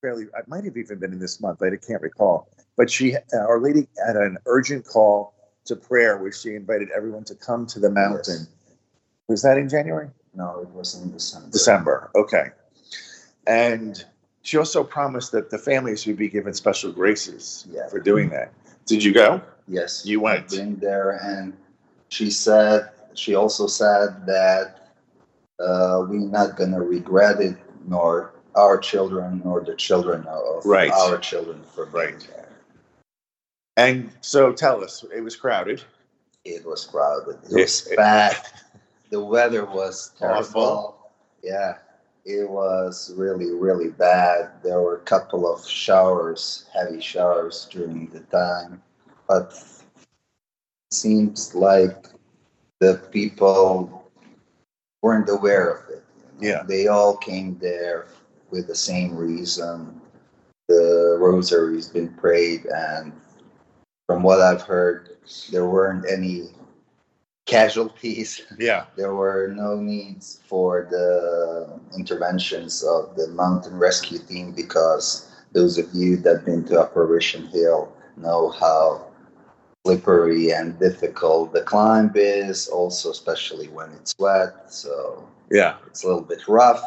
fairly, 0.00 0.26
I 0.36 0.40
might 0.46 0.64
have 0.64 0.76
even 0.76 0.98
been 0.98 1.12
in 1.12 1.18
this 1.18 1.40
month. 1.40 1.62
I 1.62 1.70
can't 1.76 2.02
recall. 2.02 2.48
But 2.76 2.90
she, 2.90 3.16
uh, 3.16 3.20
Our 3.38 3.60
Lady, 3.60 3.88
had 4.06 4.16
an 4.16 4.38
urgent 4.46 4.86
call 4.86 5.34
to 5.66 5.76
prayer 5.76 6.16
where 6.18 6.32
she 6.32 6.54
invited 6.54 6.88
everyone 6.96 7.24
to 7.24 7.34
come 7.34 7.66
to 7.66 7.80
the 7.80 7.90
mountain. 7.90 8.40
Yes. 8.40 8.48
Was 9.28 9.42
that 9.42 9.58
in 9.58 9.68
January? 9.68 10.08
No, 10.34 10.60
it 10.60 10.68
was 10.70 10.94
in 11.02 11.10
December. 11.12 11.50
December. 11.50 12.10
Okay. 12.14 12.50
And 13.46 14.04
she 14.42 14.56
also 14.58 14.84
promised 14.84 15.32
that 15.32 15.50
the 15.50 15.58
families 15.58 16.06
would 16.06 16.16
be 16.16 16.28
given 16.28 16.54
special 16.54 16.92
graces 16.92 17.66
Yeah. 17.70 17.88
for 17.88 17.98
doing 17.98 18.28
that. 18.30 18.52
Did 18.86 19.02
you 19.02 19.12
go? 19.12 19.40
Yes, 19.66 20.06
You 20.06 20.20
went. 20.20 20.44
I've 20.44 20.50
been 20.50 20.76
there, 20.78 21.18
and 21.22 21.52
she 22.08 22.30
said 22.30 22.90
she 23.14 23.34
also 23.34 23.66
said 23.66 24.24
that 24.26 24.85
uh, 25.60 26.04
we're 26.08 26.18
not 26.18 26.56
gonna 26.56 26.80
regret 26.80 27.40
it, 27.40 27.56
nor 27.86 28.32
our 28.54 28.78
children, 28.78 29.42
nor 29.44 29.60
the 29.60 29.74
children 29.74 30.26
of 30.26 30.64
Right. 30.64 30.90
our 30.90 31.18
children 31.18 31.62
for 31.74 31.84
Right. 31.86 32.18
there. 32.20 32.48
And 33.76 34.10
so 34.22 34.52
tell 34.52 34.82
us, 34.82 35.04
it 35.14 35.20
was 35.20 35.36
crowded. 35.36 35.82
It 36.44 36.64
was 36.64 36.84
crowded. 36.86 37.38
It 37.50 37.54
was 37.54 37.82
packed. 37.96 38.64
The 39.10 39.22
weather 39.22 39.64
was 39.66 40.12
terrible. 40.18 40.62
Awful. 40.62 41.10
Yeah, 41.42 41.78
it 42.24 42.48
was 42.48 43.12
really, 43.16 43.50
really 43.52 43.90
bad. 43.90 44.50
There 44.62 44.80
were 44.80 44.96
a 44.96 45.00
couple 45.00 45.52
of 45.52 45.66
showers, 45.66 46.66
heavy 46.72 47.00
showers 47.00 47.68
during 47.70 48.08
the 48.08 48.20
time, 48.20 48.82
but 49.28 49.52
it 49.52 50.94
seems 50.94 51.54
like 51.54 52.08
the 52.80 52.94
people 53.12 54.05
weren't 55.06 55.28
aware 55.28 55.70
of 55.70 55.88
it. 55.88 56.04
you 56.18 56.48
know. 56.48 56.54
Yeah. 56.56 56.62
They 56.66 56.88
all 56.88 57.16
came 57.16 57.56
there 57.58 58.08
with 58.50 58.66
the 58.66 58.74
same 58.74 59.14
reason. 59.16 60.00
The 60.66 61.16
rosary's 61.20 61.86
been 61.86 62.12
prayed, 62.14 62.66
and 62.66 63.12
from 64.08 64.24
what 64.24 64.40
I've 64.40 64.62
heard, 64.62 65.16
there 65.52 65.66
weren't 65.66 66.10
any 66.10 66.48
casualties. 67.46 68.42
Yeah. 68.58 68.86
There 68.96 69.14
were 69.14 69.54
no 69.54 69.76
needs 69.76 70.40
for 70.48 70.88
the 70.90 71.78
interventions 71.96 72.82
of 72.82 73.14
the 73.14 73.28
mountain 73.28 73.78
rescue 73.78 74.18
team 74.18 74.50
because 74.50 75.30
those 75.52 75.78
of 75.78 75.86
you 75.94 76.16
that 76.22 76.36
have 76.38 76.44
been 76.44 76.64
to 76.64 76.80
Apparition 76.80 77.46
Hill 77.46 77.92
know 78.16 78.50
how 78.50 79.06
slippery 79.86 80.50
and 80.52 80.78
difficult 80.78 81.52
the 81.52 81.62
climb 81.62 82.10
is, 82.14 82.68
also 82.68 83.10
especially 83.10 83.68
when 83.68 83.90
it's 83.92 84.14
wet. 84.18 84.72
So 84.72 85.28
Yeah. 85.50 85.76
it's 85.86 86.02
a 86.02 86.06
little 86.08 86.22
bit 86.22 86.46
rough. 86.48 86.82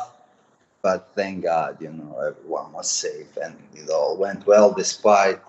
But 0.81 1.09
thank 1.15 1.43
God, 1.43 1.81
you 1.81 1.91
know, 1.91 2.17
everyone 2.19 2.71
was 2.73 2.89
safe 2.89 3.37
and 3.43 3.55
it 3.73 3.89
all 3.89 4.17
went 4.17 4.45
well 4.45 4.73
despite 4.73 5.39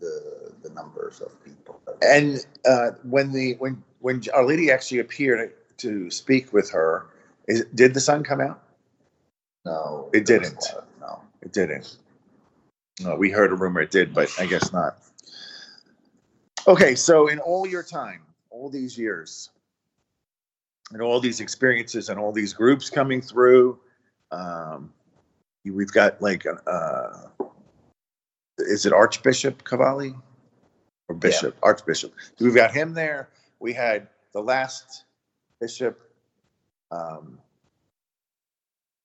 the 0.00 0.52
the 0.62 0.70
numbers 0.70 1.20
of 1.20 1.30
people. 1.44 1.80
And 2.02 2.44
uh, 2.66 2.90
when 3.02 3.32
the 3.32 3.54
when 3.58 3.82
when 4.00 4.22
Our 4.34 4.44
Lady 4.46 4.70
actually 4.70 5.00
appeared 5.00 5.52
to 5.78 6.10
speak 6.10 6.52
with 6.52 6.70
her, 6.70 7.06
is, 7.48 7.64
did 7.74 7.94
the 7.94 8.00
sun 8.00 8.24
come 8.24 8.40
out? 8.40 8.62
no, 9.64 10.10
It 10.12 10.26
there 10.26 10.40
didn't. 10.40 10.64
No. 11.00 11.22
It 11.42 11.52
didn't. 11.52 11.96
No, 13.00 13.16
we 13.16 13.30
heard 13.30 13.50
a 13.52 13.54
rumor 13.54 13.80
it 13.80 13.90
did, 13.90 14.12
but 14.14 14.28
I 14.38 14.46
guess 14.46 14.72
not. 14.72 14.98
Okay, 16.70 16.94
so 16.94 17.26
in 17.26 17.40
all 17.40 17.66
your 17.66 17.82
time, 17.82 18.22
all 18.48 18.70
these 18.70 18.96
years, 18.96 19.50
and 20.92 21.02
all 21.02 21.18
these 21.18 21.40
experiences, 21.40 22.10
and 22.10 22.20
all 22.20 22.30
these 22.30 22.52
groups 22.52 22.88
coming 22.88 23.20
through, 23.20 23.76
um, 24.30 24.92
we've 25.64 25.90
got 25.90 26.22
like, 26.22 26.46
uh, 26.68 27.08
is 28.58 28.86
it 28.86 28.92
Archbishop 28.92 29.64
Cavalli 29.64 30.14
or 31.08 31.16
Bishop 31.16 31.56
Archbishop? 31.60 32.14
We've 32.38 32.54
got 32.54 32.70
him 32.70 32.94
there. 32.94 33.30
We 33.58 33.72
had 33.72 34.06
the 34.32 34.40
last 34.40 35.06
bishop. 35.60 35.98
Um, 36.92 37.40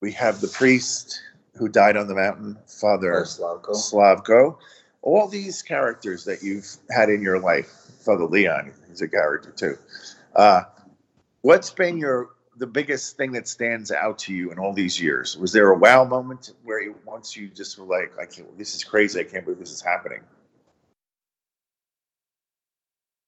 we 0.03 0.11
have 0.11 0.39
the 0.39 0.49
priest 0.49 1.19
who 1.55 1.67
died 1.67 1.97
on 1.97 2.07
the 2.07 2.13
mountain, 2.13 2.59
Father 2.67 3.23
Slavko. 3.23 3.71
Slavko. 3.71 4.57
All 5.05 5.29
these 5.29 5.63
characters 5.63 6.25
that 6.25 6.43
you've 6.43 6.67
had 6.91 7.09
in 7.09 7.23
your 7.23 7.39
life, 7.39 7.69
Father 8.01 8.25
Leon, 8.25 8.73
he's 8.89 9.03
a 9.03 9.09
character 9.09 9.51
too. 9.51 9.77
Uh, 10.35 10.63
what's 11.43 11.71
been 11.71 11.97
your 11.97 12.31
the 12.57 12.67
biggest 12.67 13.17
thing 13.17 13.33
that 13.33 13.47
stands 13.49 13.91
out 13.91 14.19
to 14.19 14.33
you 14.33 14.51
in 14.51 14.59
all 14.59 14.73
these 14.73 15.01
years? 15.01 15.37
Was 15.37 15.53
there 15.53 15.71
a 15.71 15.77
wow 15.77 16.05
moment 16.05 16.53
where 16.63 16.81
you, 16.83 16.95
once 17.05 17.37
you 17.37 17.49
just 17.49 17.79
were 17.79 17.85
like, 17.85 18.13
I 18.19 18.27
can't, 18.27 18.57
this 18.57 18.75
is 18.75 18.83
crazy, 18.83 19.21
I 19.21 19.25
can't 19.25 19.45
believe 19.45 19.59
this 19.59 19.71
is 19.71 19.81
happening, 19.81 20.21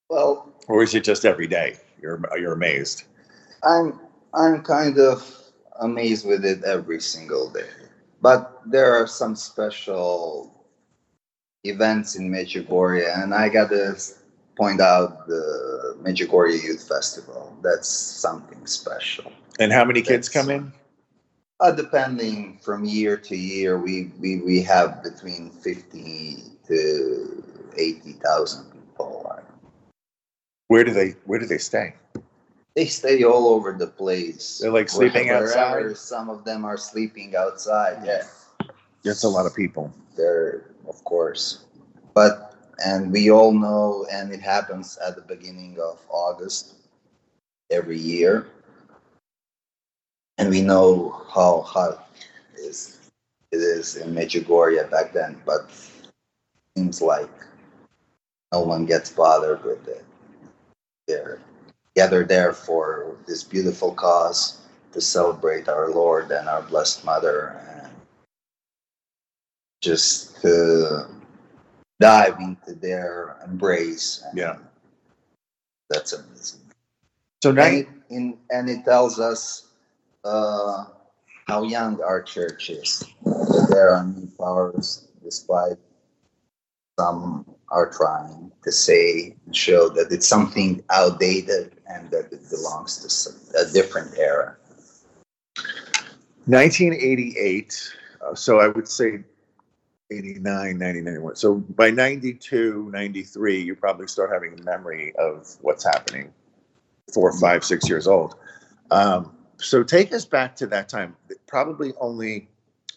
Well, 0.09 0.53
or 0.67 0.83
is 0.83 0.95
it 0.95 1.03
just 1.05 1.25
every 1.25 1.47
day 1.47 1.77
you're 2.01 2.21
you're 2.39 2.53
amazed? 2.53 3.05
I'm 3.63 3.99
I'm 4.33 4.63
kind 4.63 4.99
of 4.99 5.27
amazed 5.81 6.27
with 6.27 6.45
it 6.45 6.63
every 6.65 7.01
single 7.01 7.49
day. 7.51 7.69
But 8.21 8.61
there 8.65 8.95
are 8.95 9.07
some 9.07 9.35
special 9.35 10.56
events 11.63 12.15
in 12.15 12.29
Medjugorje, 12.29 13.05
and 13.21 13.33
I 13.33 13.49
gotta 13.49 13.95
point 14.55 14.81
out 14.81 15.27
the 15.27 15.95
Medjugorje 16.01 16.63
Youth 16.63 16.87
Festival. 16.87 17.55
That's 17.61 17.87
something 17.89 18.65
special. 18.65 19.31
And 19.59 19.71
how 19.71 19.85
many 19.85 20.01
kids 20.01 20.29
That's- 20.29 20.45
come 20.45 20.49
in? 20.55 20.73
Uh, 21.59 21.71
depending 21.71 22.59
from 22.61 22.85
year 22.85 23.17
to 23.17 23.35
year, 23.35 23.79
we, 23.79 24.11
we, 24.19 24.41
we 24.41 24.61
have 24.61 25.01
between 25.01 25.49
50 25.49 26.43
to 26.67 27.43
80,000 27.75 28.71
people. 28.71 29.39
Where 30.67 30.83
do 30.83 30.93
they 30.93 31.15
Where 31.25 31.39
do 31.39 31.47
they 31.47 31.57
stay? 31.57 31.95
They 32.75 32.85
stay 32.85 33.23
all 33.23 33.47
over 33.47 33.73
the 33.73 33.87
place. 33.87 34.59
They're, 34.61 34.69
like, 34.71 34.87
sleeping 34.89 35.27
Wherever- 35.29 35.47
outside? 35.47 35.97
Some 35.97 36.29
of 36.29 36.43
them 36.45 36.63
are 36.63 36.77
sleeping 36.77 37.35
outside. 37.35 38.03
Yeah, 38.05 38.23
That's 39.03 39.23
a 39.23 39.29
lot 39.29 39.47
of 39.47 39.55
people. 39.55 39.91
they're 40.15 40.61
of 40.87 41.03
course, 41.03 41.65
but 42.13 42.55
and 42.83 43.11
we 43.11 43.31
all 43.31 43.51
know, 43.51 44.05
and 44.11 44.31
it 44.31 44.41
happens 44.41 44.97
at 45.05 45.15
the 45.15 45.21
beginning 45.21 45.77
of 45.81 45.99
August 46.09 46.75
every 47.71 47.97
year, 47.97 48.47
and 50.37 50.49
we 50.49 50.61
know 50.61 51.09
how 51.33 51.61
hot 51.61 52.09
it 52.55 52.61
is 52.61 52.97
it 53.51 53.57
is 53.57 53.95
in 53.95 54.13
Medjugorje 54.13 54.89
back 54.91 55.13
then, 55.13 55.41
but 55.45 55.71
seems 56.77 57.01
like 57.01 57.29
no 58.51 58.61
one 58.61 58.85
gets 58.85 59.11
bothered 59.11 59.63
with 59.63 59.87
it. 59.87 60.03
They're 61.07 61.39
gathered 61.95 62.29
there 62.29 62.53
for 62.53 63.15
this 63.25 63.43
beautiful 63.43 63.93
cause 63.93 64.59
to 64.91 65.01
celebrate 65.01 65.69
our 65.69 65.89
Lord 65.89 66.31
and 66.31 66.47
our 66.47 66.61
Blessed 66.61 67.05
Mother 67.05 67.59
and 67.71 67.91
just 69.81 70.41
to 70.41 71.07
dive 71.99 72.39
into 72.39 72.73
their 72.75 73.37
embrace. 73.45 74.23
And 74.27 74.37
Yeah. 74.37 74.57
That's 75.89 76.13
amazing. 76.13 76.61
So 77.43 77.51
now, 77.51 77.65
And 77.65 77.75
it, 77.77 77.87
in, 78.09 78.37
and 78.49 78.69
it 78.69 78.83
tells 78.83 79.19
us 79.19 79.67
uh, 80.23 80.85
how 81.47 81.63
young 81.63 82.01
our 82.01 82.21
church 82.21 82.69
is. 82.69 83.03
There 83.69 83.89
are 83.91 84.03
new 84.03 84.29
powers, 84.37 85.07
despite 85.23 85.77
some 86.99 87.45
are 87.69 87.91
trying 87.91 88.51
to 88.63 88.71
say 88.71 89.35
and 89.45 89.55
show 89.55 89.89
that 89.89 90.11
it's 90.11 90.27
something 90.27 90.83
outdated 90.89 91.75
and 91.87 92.09
that 92.11 92.31
it 92.31 92.49
belongs 92.49 92.97
to 92.97 93.09
some, 93.09 93.35
a 93.55 93.71
different 93.71 94.17
era. 94.17 94.55
1988. 96.45 97.93
Uh, 98.21 98.35
so 98.35 98.59
I 98.59 98.67
would 98.67 98.87
say 98.87 99.23
89, 100.11 100.77
90, 100.77 101.01
91. 101.01 101.35
So 101.35 101.55
by 101.55 101.89
92, 101.91 102.89
93, 102.91 103.61
you 103.61 103.75
probably 103.75 104.07
start 104.07 104.31
having 104.31 104.57
a 104.59 104.63
memory 104.63 105.13
of 105.17 105.55
what's 105.61 105.83
happening. 105.83 106.31
Four, 107.13 107.37
five, 107.39 107.63
six 107.63 107.87
years 107.89 108.07
old. 108.07 108.35
Um, 108.91 109.35
so 109.57 109.83
take 109.83 110.13
us 110.13 110.25
back 110.25 110.55
to 110.57 110.67
that 110.67 110.87
time. 110.89 111.15
Probably 111.47 111.93
only 111.99 112.47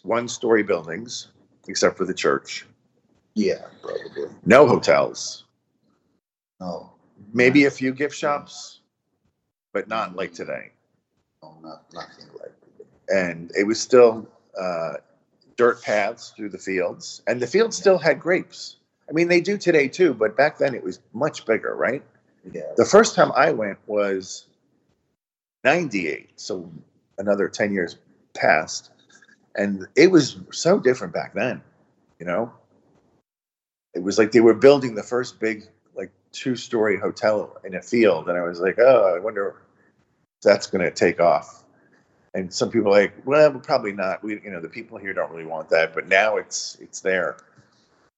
one 0.03 0.27
story 0.27 0.63
buildings, 0.63 1.27
except 1.67 1.97
for 1.97 2.05
the 2.05 2.13
church. 2.13 2.65
Yeah, 3.35 3.65
probably. 3.81 4.35
No 4.45 4.67
hotels. 4.67 5.45
No, 6.59 6.91
Maybe 7.33 7.65
a 7.65 7.71
few 7.71 7.93
gift 7.93 8.15
shops, 8.15 8.81
but 9.73 9.87
not 9.87 10.15
like 10.15 10.33
today. 10.33 10.71
no, 11.41 11.57
not 11.61 11.85
nothing 11.93 12.25
like 12.39 12.51
that. 12.77 13.15
and 13.15 13.51
it 13.57 13.65
was 13.65 13.79
still 13.81 14.27
uh, 14.59 14.93
dirt 15.61 15.83
paths 15.83 16.33
through 16.35 16.49
the 16.49 16.57
fields, 16.57 17.21
and 17.27 17.39
the 17.39 17.45
fields 17.45 17.77
still 17.77 17.99
had 17.99 18.19
grapes. 18.19 18.77
I 19.07 19.11
mean, 19.11 19.27
they 19.27 19.41
do 19.41 19.59
today 19.59 19.87
too, 19.87 20.11
but 20.11 20.35
back 20.35 20.57
then 20.57 20.73
it 20.73 20.83
was 20.83 20.99
much 21.13 21.45
bigger, 21.45 21.75
right? 21.75 22.03
Yeah, 22.51 22.63
The 22.77 22.85
first 22.85 23.13
time 23.13 23.31
I 23.35 23.51
went 23.51 23.77
was 23.85 24.47
'98, 25.63 26.31
so 26.35 26.67
another 27.19 27.47
ten 27.47 27.71
years 27.71 27.97
passed, 28.33 28.89
and 29.53 29.87
it 29.95 30.09
was 30.09 30.37
so 30.51 30.79
different 30.79 31.13
back 31.13 31.35
then. 31.35 31.61
You 32.19 32.25
know, 32.25 32.51
it 33.93 34.01
was 34.01 34.17
like 34.17 34.31
they 34.31 34.41
were 34.41 34.55
building 34.55 34.95
the 34.95 35.03
first 35.03 35.39
big, 35.39 35.69
like 35.95 36.09
two-story 36.31 36.97
hotel 36.97 37.61
in 37.63 37.75
a 37.75 37.83
field, 37.83 38.29
and 38.29 38.35
I 38.35 38.41
was 38.41 38.59
like, 38.59 38.79
oh, 38.79 39.13
I 39.15 39.19
wonder 39.19 39.49
if 39.49 39.55
that's 40.41 40.65
going 40.65 40.83
to 40.83 40.89
take 40.89 41.19
off. 41.19 41.60
And 42.33 42.53
some 42.53 42.69
people 42.69 42.95
are 42.95 43.01
like, 43.01 43.13
well, 43.25 43.51
probably 43.59 43.91
not. 43.91 44.23
We, 44.23 44.41
you 44.41 44.51
know, 44.51 44.61
the 44.61 44.69
people 44.69 44.97
here 44.97 45.13
don't 45.13 45.31
really 45.31 45.45
want 45.45 45.69
that, 45.69 45.93
but 45.93 46.07
now 46.07 46.37
it's 46.37 46.77
it's 46.79 47.01
there 47.01 47.37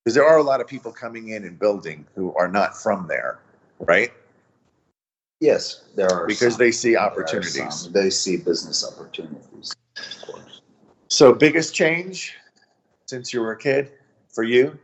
because 0.03 0.15
there 0.15 0.25
are 0.25 0.37
a 0.37 0.43
lot 0.43 0.61
of 0.61 0.67
people 0.67 0.91
coming 0.91 1.29
in 1.29 1.45
and 1.45 1.57
building 1.57 2.05
who 2.15 2.33
are 2.35 2.47
not 2.47 2.75
from 2.77 3.07
there, 3.07 3.39
right? 3.79 4.11
Yes, 5.39 5.83
there 5.95 6.11
are 6.11 6.27
Because 6.27 6.53
some. 6.53 6.59
they 6.59 6.71
see 6.71 6.95
opportunities. 6.95 7.89
They 7.91 8.09
see 8.09 8.37
business 8.37 8.85
opportunities, 8.85 9.73
of 9.97 10.27
course. 10.27 10.61
So, 11.09 11.33
biggest 11.33 11.73
change 11.73 12.35
since 13.07 13.33
you 13.33 13.41
were 13.41 13.51
a 13.51 13.57
kid 13.57 13.91
for 14.29 14.43
you? 14.43 14.77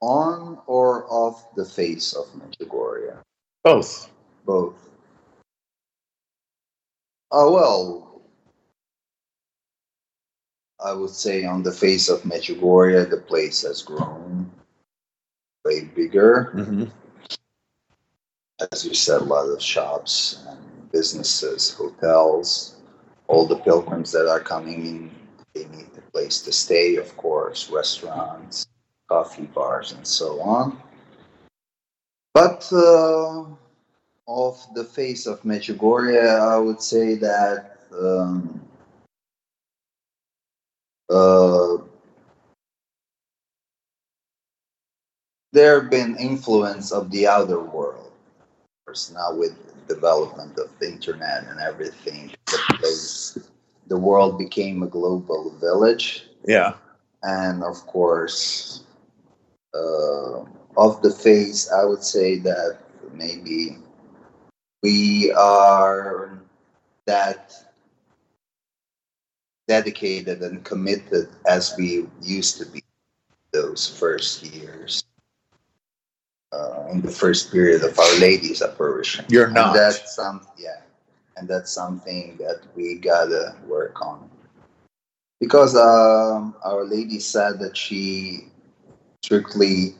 On 0.00 0.58
or 0.66 1.06
off 1.10 1.54
the 1.54 1.64
face 1.64 2.14
of 2.14 2.26
Medjugorje? 2.32 3.16
Both. 3.64 4.10
Both. 4.46 4.89
Oh 7.32 7.52
well, 7.52 8.22
I 10.84 10.92
would 10.92 11.10
say 11.10 11.44
on 11.44 11.62
the 11.62 11.72
face 11.72 12.08
of 12.08 12.22
Medjugorje, 12.22 13.08
the 13.08 13.18
place 13.18 13.62
has 13.62 13.82
grown 13.82 14.50
way 15.64 15.84
bigger. 15.84 16.52
Mm-hmm. 16.54 16.84
As 18.72 18.84
you 18.84 18.94
said, 18.94 19.22
a 19.22 19.24
lot 19.24 19.46
of 19.46 19.62
shops 19.62 20.44
and 20.48 20.90
businesses, 20.90 21.72
hotels. 21.72 22.76
All 23.28 23.46
the 23.46 23.56
pilgrims 23.56 24.10
that 24.12 24.28
are 24.28 24.40
coming 24.40 24.86
in, 24.86 25.10
they 25.54 25.64
need 25.66 25.90
a 25.96 26.10
place 26.10 26.42
to 26.42 26.52
stay, 26.52 26.96
of 26.96 27.16
course, 27.16 27.70
restaurants, 27.70 28.66
coffee 29.08 29.46
bars, 29.46 29.92
and 29.92 30.06
so 30.06 30.40
on. 30.40 30.80
But 32.34 32.68
uh, 32.72 33.44
off 34.30 34.72
the 34.74 34.84
face 34.84 35.26
of 35.26 35.42
Medjugorje, 35.42 36.22
I 36.22 36.56
would 36.58 36.80
say 36.80 37.16
that 37.16 37.78
um, 38.00 38.60
uh, 41.10 41.78
there 45.52 45.80
have 45.80 45.90
been 45.90 46.16
influence 46.16 46.92
of 46.92 47.10
the 47.10 47.26
outer 47.26 47.58
world. 47.60 48.12
Of 48.40 48.86
course, 48.86 49.10
now 49.12 49.34
with 49.34 49.52
development 49.88 50.56
of 50.58 50.70
the 50.78 50.86
internet 50.86 51.48
and 51.48 51.58
everything, 51.60 52.30
the 52.46 53.42
the 53.88 53.96
world 53.98 54.38
became 54.38 54.84
a 54.84 54.86
global 54.86 55.50
village 55.58 56.28
Yeah. 56.46 56.74
and 57.24 57.64
of 57.64 57.84
course, 57.88 58.84
uh, 59.74 60.44
of 60.76 61.02
the 61.02 61.10
face, 61.10 61.68
I 61.72 61.84
would 61.84 62.04
say 62.04 62.38
that 62.38 62.78
maybe 63.12 63.76
we 64.82 65.32
are 65.32 66.38
that 67.06 67.52
dedicated 69.68 70.42
and 70.42 70.64
committed 70.64 71.28
as 71.46 71.74
we 71.76 72.06
used 72.22 72.58
to 72.58 72.66
be 72.66 72.82
those 73.52 73.86
first 73.86 74.44
years. 74.44 75.04
Uh, 76.52 76.88
in 76.90 77.00
the 77.00 77.10
first 77.10 77.52
period 77.52 77.84
of 77.84 77.96
Our 77.96 78.18
Lady's 78.18 78.60
apparition. 78.60 79.24
You're 79.28 79.46
And 79.46 79.54
not. 79.54 79.72
that's 79.74 80.16
some, 80.16 80.44
yeah, 80.58 80.80
and 81.36 81.46
that's 81.46 81.70
something 81.70 82.36
that 82.38 82.62
we 82.74 82.96
gotta 82.96 83.54
work 83.68 84.02
on 84.02 84.28
because 85.40 85.74
um, 85.74 86.54
Our 86.64 86.84
Lady 86.84 87.18
said 87.18 87.58
that 87.60 87.76
she 87.76 88.48
strictly 89.22 89.94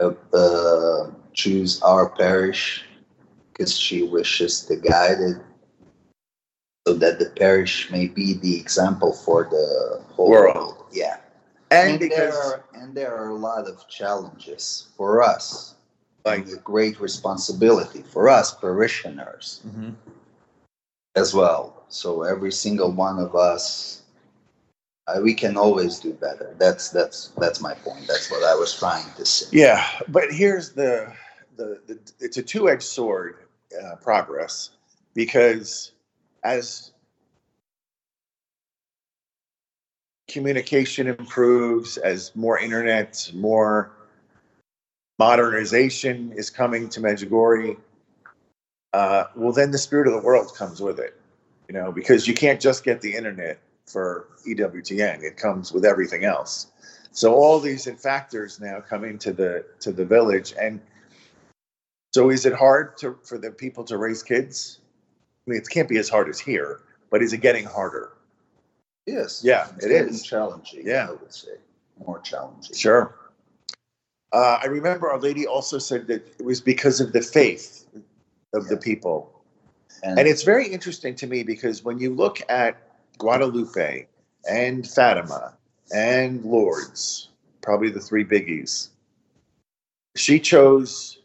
uh, 0.00 0.12
uh, 0.32 1.10
choose 1.32 1.80
our 1.82 2.08
parish 2.08 2.84
because 3.56 3.76
she 3.76 4.02
wishes 4.02 4.62
to 4.66 4.76
guide 4.76 5.20
it 5.20 5.36
so 6.86 6.94
that 6.94 7.18
the 7.18 7.30
parish 7.30 7.90
may 7.90 8.06
be 8.08 8.34
the 8.34 8.58
example 8.58 9.12
for 9.12 9.44
the 9.44 10.00
whole 10.12 10.30
World. 10.30 10.54
world. 10.56 10.84
Yeah, 10.92 11.18
And 11.70 11.98
there 12.00 12.08
because, 12.08 12.34
are, 12.34 12.64
and 12.74 12.94
there 12.94 13.14
are 13.14 13.28
a 13.30 13.34
lot 13.36 13.66
of 13.66 13.88
challenges 13.88 14.88
for 14.96 15.22
us, 15.22 15.74
like, 16.24 16.46
a 16.48 16.56
great 16.56 17.00
responsibility 17.00 18.02
for 18.02 18.28
us 18.28 18.54
parishioners 18.54 19.60
Mhm. 19.66 19.94
as 21.16 21.34
well. 21.34 21.84
So 21.88 22.22
every 22.22 22.52
single 22.52 22.90
one 22.90 23.18
of 23.18 23.34
us, 23.34 24.02
uh, 25.06 25.20
we 25.22 25.34
can 25.34 25.56
always 25.56 26.00
do 26.00 26.12
better. 26.12 26.54
That's 26.58 26.90
that's 26.90 27.28
that's 27.38 27.60
my 27.60 27.74
point. 27.74 28.06
That's 28.08 28.30
what 28.30 28.42
I 28.44 28.54
was 28.54 28.74
trying 28.78 29.06
to 29.16 29.24
say. 29.24 29.46
yeah, 29.52 29.84
but 30.08 30.32
here's 30.32 30.70
the, 30.72 31.12
the, 31.56 31.80
the 31.86 31.98
it's 32.20 32.36
a 32.38 32.42
two 32.42 32.68
edged 32.68 32.82
sword 32.82 33.36
uh, 33.82 33.96
progress 33.96 34.70
because 35.14 35.92
as 36.42 36.92
communication 40.28 41.06
improves, 41.06 41.96
as 41.96 42.34
more 42.34 42.58
internet, 42.58 43.30
more 43.34 43.92
modernization 45.18 46.32
is 46.32 46.50
coming 46.50 46.88
to 46.88 47.00
Medjugorje, 47.00 47.76
uh, 48.92 49.24
well, 49.34 49.52
then 49.52 49.70
the 49.70 49.78
spirit 49.78 50.06
of 50.06 50.12
the 50.12 50.20
world 50.20 50.54
comes 50.56 50.80
with 50.80 50.98
it, 51.00 51.18
you 51.68 51.74
know, 51.74 51.90
because 51.90 52.28
you 52.28 52.34
can't 52.34 52.60
just 52.60 52.84
get 52.84 53.00
the 53.00 53.14
internet 53.14 53.58
for 53.86 54.28
EWTN; 54.46 55.22
it 55.22 55.36
comes 55.36 55.72
with 55.72 55.84
everything 55.84 56.24
else. 56.24 56.68
So 57.10 57.34
all 57.34 57.58
these 57.60 57.90
factors 58.00 58.60
now 58.60 58.80
come 58.80 59.04
into 59.04 59.32
the 59.32 59.64
to 59.80 59.92
the 59.92 60.04
village, 60.04 60.54
and 60.60 60.80
so 62.14 62.30
is 62.30 62.46
it 62.46 62.52
hard 62.52 62.96
to 62.98 63.18
for 63.24 63.38
the 63.38 63.50
people 63.50 63.82
to 63.82 63.98
raise 63.98 64.22
kids? 64.22 64.78
I 65.44 65.50
mean, 65.50 65.58
it 65.60 65.68
can't 65.68 65.88
be 65.88 65.98
as 65.98 66.08
hard 66.08 66.28
as 66.28 66.38
here, 66.38 66.82
but 67.10 67.22
is 67.22 67.32
it 67.32 67.38
getting 67.38 67.64
harder? 67.64 68.12
Yes. 69.04 69.42
Yeah, 69.42 69.66
it's 69.74 69.84
it 69.84 69.90
is. 69.90 70.22
challenging. 70.22 70.86
Yeah. 70.86 71.08
I 71.08 71.10
would 71.10 71.34
say 71.34 71.56
more 72.06 72.20
challenging. 72.20 72.76
Sure. 72.76 73.16
Uh, 74.32 74.60
I 74.62 74.66
remember 74.66 75.10
Our 75.10 75.18
Lady 75.18 75.44
also 75.44 75.78
said 75.78 76.06
that 76.06 76.24
it 76.38 76.44
was 76.44 76.60
because 76.60 77.00
of 77.00 77.12
the 77.12 77.20
faith 77.20 77.84
of 78.52 78.68
the 78.68 78.76
people. 78.76 79.42
And, 80.04 80.16
And 80.20 80.28
it's 80.28 80.44
very 80.44 80.68
interesting 80.68 81.16
to 81.16 81.26
me 81.26 81.42
because 81.42 81.82
when 81.82 81.98
you 81.98 82.14
look 82.14 82.40
at 82.48 82.76
Guadalupe 83.18 84.06
and 84.48 84.88
Fatima 84.88 85.54
and 85.92 86.44
Lourdes, 86.44 87.30
probably 87.60 87.90
the 87.90 88.00
three 88.00 88.24
biggies, 88.24 88.90
she 90.14 90.38
chose 90.38 91.18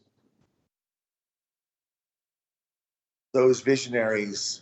those 3.34 3.62
visionaries 3.62 4.62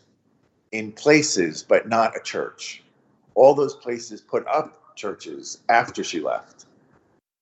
in 0.72 0.92
places, 0.92 1.64
but 1.64 1.88
not 1.88 2.16
a 2.16 2.22
church. 2.22 2.84
All 3.36 3.54
those 3.54 3.76
places 3.76 4.22
put 4.22 4.46
up 4.48 4.96
churches 4.96 5.60
after 5.70 6.04
she 6.04 6.20
left, 6.20 6.66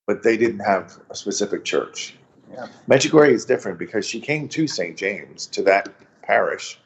but 0.08 0.24
they 0.24 0.38
didn't 0.38 0.60
have 0.60 1.00
a 1.10 1.16
specific 1.16 1.64
church. 1.64 2.16
Yeah. 2.52 2.68
Medjugorje 2.88 3.32
is 3.32 3.46
different 3.46 3.80
because 3.80 4.06
she 4.06 4.20
came 4.20 4.48
to 4.50 4.68
St. 4.68 4.96
James, 4.96 5.48
to 5.48 5.64
that 5.64 5.90
parish, 6.22 6.80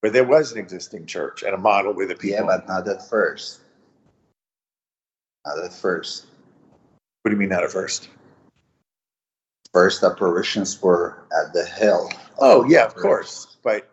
where 0.00 0.10
there 0.10 0.24
was 0.24 0.52
an 0.52 0.58
existing 0.58 1.06
church 1.06 1.42
and 1.42 1.54
a 1.54 1.58
model 1.58 1.92
with 1.92 2.08
the 2.08 2.14
people. 2.14 2.46
yeah, 2.46 2.46
but 2.46 2.66
not 2.66 2.88
at 2.88 3.08
first. 3.08 3.60
Not 5.46 5.58
at 5.64 5.72
first. 5.72 6.26
what 7.22 7.30
do 7.30 7.34
you 7.34 7.40
mean 7.40 7.50
not 7.50 7.64
at 7.64 7.70
first? 7.70 8.08
First 9.72 10.02
apparitions 10.02 10.82
were 10.82 11.22
at 11.44 11.52
the 11.52 11.64
hill. 11.64 12.10
Oh 12.40 12.64
yeah, 12.64 12.84
of 12.84 12.94
course, 12.94 13.58
but 13.62 13.88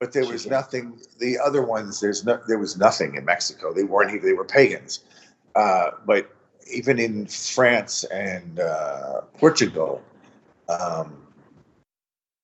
but 0.00 0.12
there 0.12 0.26
was 0.26 0.46
nothing. 0.46 0.98
The 1.18 1.38
other 1.38 1.62
ones, 1.62 2.00
there's 2.00 2.24
no, 2.24 2.40
there 2.48 2.58
was 2.58 2.76
nothing 2.76 3.14
in 3.14 3.24
Mexico. 3.24 3.72
They 3.72 3.84
weren't 3.84 4.14
even. 4.14 4.26
They 4.26 4.32
were 4.34 4.44
pagans. 4.44 5.00
Uh, 5.54 5.92
but 6.04 6.30
even 6.70 6.98
in 6.98 7.26
France 7.26 8.04
and 8.04 8.60
uh, 8.60 9.22
Portugal, 9.38 10.02
um, 10.68 11.26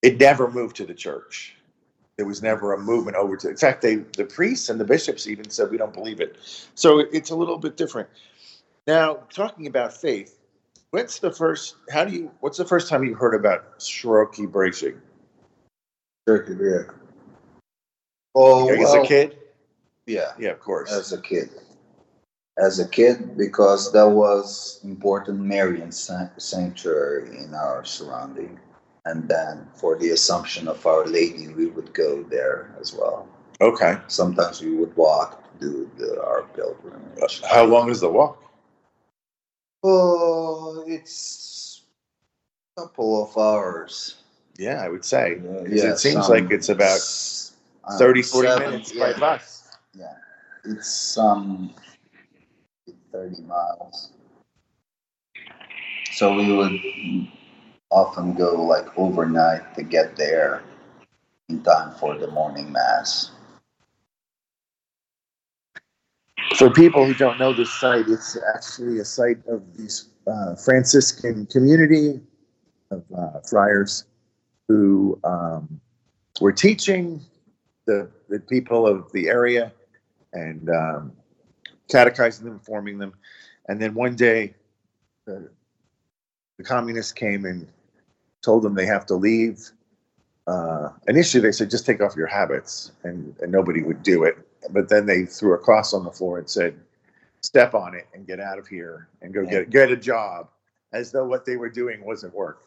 it 0.03 0.19
never 0.19 0.51
moved 0.51 0.77
to 0.77 0.87
the 0.87 0.95
church. 0.95 1.57
There 2.17 2.27
was 2.27 2.43
never 2.43 2.75
a 2.75 2.79
movement 2.79 3.17
over 3.17 3.37
to. 3.39 3.49
In 3.51 3.57
fact, 3.57 3.83
they 3.83 3.97
the 3.97 4.25
priests 4.25 4.69
and 4.69 4.79
the 4.79 4.85
bishops 4.85 5.27
even 5.27 5.49
said 5.51 5.71
we 5.71 5.79
don't 5.79 5.95
believe 5.95 6.21
it. 6.21 6.37
So 6.75 7.01
it's 7.01 7.31
a 7.31 7.37
little 7.37 7.59
bit 7.59 7.77
different. 7.77 8.09
Now, 8.87 9.15
talking 9.33 9.67
about 9.67 9.93
faith, 9.95 10.39
what's 10.93 11.19
the 11.19 11.33
first? 11.33 11.77
How 11.91 12.05
do 12.05 12.13
you? 12.13 12.31
What's 12.41 12.59
the 12.59 12.65
first 12.65 12.89
time 12.89 13.03
you 13.05 13.15
heard 13.15 13.35
about 13.35 13.79
Široki 13.81 14.47
Brijeg? 14.47 14.97
Turkey 16.27 16.55
Greek. 16.55 16.87
Oh, 18.35 18.71
As 18.73 18.79
well, 18.79 19.03
a 19.03 19.07
kid? 19.07 19.37
Yeah, 20.07 20.33
Yeah, 20.39 20.51
of 20.51 20.61
course. 20.61 20.91
as 20.93 21.13
a 21.13 21.21
kid. 21.21 21.51
As 22.59 22.79
a 22.79 22.87
kid, 22.89 23.37
because 23.37 23.93
that 23.93 24.09
was 24.09 24.81
important 24.85 25.41
Marian 25.41 25.91
san- 25.91 26.31
sanctuary 26.39 27.39
in 27.39 27.55
our 27.55 27.85
surrounding, 27.85 28.61
and 29.07 29.27
then 29.29 29.67
for 29.75 29.97
the 29.99 30.11
Assumption 30.11 30.69
of 30.69 30.85
Our 30.87 31.07
Lady, 31.07 31.49
we 31.49 31.67
would 31.67 31.93
go 31.95 32.23
there 32.25 32.75
as 32.81 32.93
well. 32.95 33.27
okay. 33.61 33.97
Sometimes 34.09 34.61
we 34.61 34.75
would 34.77 34.95
walk 34.97 35.43
to 35.45 35.59
do 35.59 35.91
the, 35.97 36.23
our 36.23 36.43
pilgrimage. 36.55 37.41
Uh, 37.43 37.47
how 37.49 37.65
long 37.65 37.91
is 37.91 38.01
the 38.01 38.09
walk? 38.09 38.39
Oh, 39.83 40.85
it's 40.87 41.83
a 42.77 42.83
couple 42.83 43.25
of 43.25 43.37
hours. 43.37 44.17
Yeah, 44.59 44.83
I 44.83 44.89
would 44.89 45.05
say. 45.05 45.41
Yeah, 45.69 45.93
it 45.93 45.99
seems 45.99 46.27
some- 46.27 46.35
like 46.35 46.51
it's 46.53 46.69
about 46.69 47.01
uh, 47.85 47.99
30, 47.99 48.23
40 48.23 48.49
seven- 48.49 48.71
minutes 48.71 48.95
yeah, 48.95 49.13
by 49.13 49.19
bus. 49.19 49.69
Yeah, 49.95 50.15
it's 50.65 50.89
some 50.89 51.75
30 53.13 53.43
miles. 53.43 54.13
So 56.13 56.35
we 56.35 56.55
would 56.57 57.29
often 57.91 58.35
go 58.35 58.63
like 58.63 58.87
overnight 58.97 59.75
to 59.75 59.83
get 59.83 60.15
there 60.17 60.63
in 61.49 61.63
time 61.63 61.95
for 61.99 62.17
the 62.17 62.29
morning 62.29 62.71
mass. 62.71 63.32
For 66.57 66.71
people 66.71 67.07
who 67.07 67.15
don't 67.15 67.39
know 67.39 67.53
this 67.53 67.73
site, 67.73 68.09
it's 68.09 68.37
actually 68.55 68.99
a 68.99 69.05
site 69.05 69.39
of 69.49 69.63
these 69.77 70.09
uh, 70.27 70.55
Franciscan 70.55 71.47
community 71.47 72.21
of 72.91 73.05
uh, 73.17 73.41
friars 73.41 74.05
who 74.69 75.19
um, 75.25 75.81
were 76.41 76.53
teaching 76.53 77.21
the, 77.87 78.11
the 78.29 78.39
people 78.41 78.87
of 78.87 79.11
the 79.13 79.29
area 79.29 79.73
and 80.33 80.69
um, 80.71 81.13
catechizing 81.91 82.45
them, 82.45 82.61
forming 82.61 82.99
them. 82.99 83.15
And 83.69 83.81
then 83.81 83.95
one 83.95 84.15
day, 84.15 84.55
the, 85.27 85.49
the 86.59 86.65
communists 86.65 87.13
came 87.13 87.45
and 87.45 87.67
told 88.43 88.63
them 88.63 88.75
they 88.75 88.87
have 88.87 89.07
to 89.07 89.15
leave. 89.15 89.71
Uh, 90.47 90.91
initially, 91.09 91.41
they 91.41 91.53
said, 91.53 91.71
just 91.71 91.87
take 91.87 92.01
off 92.01 92.15
your 92.17 92.27
habits, 92.27 92.93
and, 93.05 93.35
and 93.41 93.51
nobody 93.51 93.83
would 93.83 94.03
do 94.03 94.25
it. 94.25 94.37
But 94.71 94.89
then 94.89 95.07
they 95.07 95.25
threw 95.25 95.55
a 95.55 95.59
cross 95.59 95.93
on 95.93 96.05
the 96.05 96.11
floor 96.11 96.39
and 96.39 96.49
said, 96.49 96.75
step 97.41 97.75
on 97.75 97.95
it 97.95 98.07
and 98.15 98.27
get 98.27 98.39
out 98.41 98.59
of 98.59 98.67
here 98.69 99.09
and 99.21 99.35
go 99.35 99.45
get, 99.45 99.71
get 99.71 99.91
a 99.91 99.97
job, 99.97 100.49
as 100.93 101.11
though 101.11 101.27
what 101.27 101.45
they 101.45 101.57
were 101.57 101.69
doing 101.69 102.05
wasn't 102.05 102.33
work. 102.35 102.63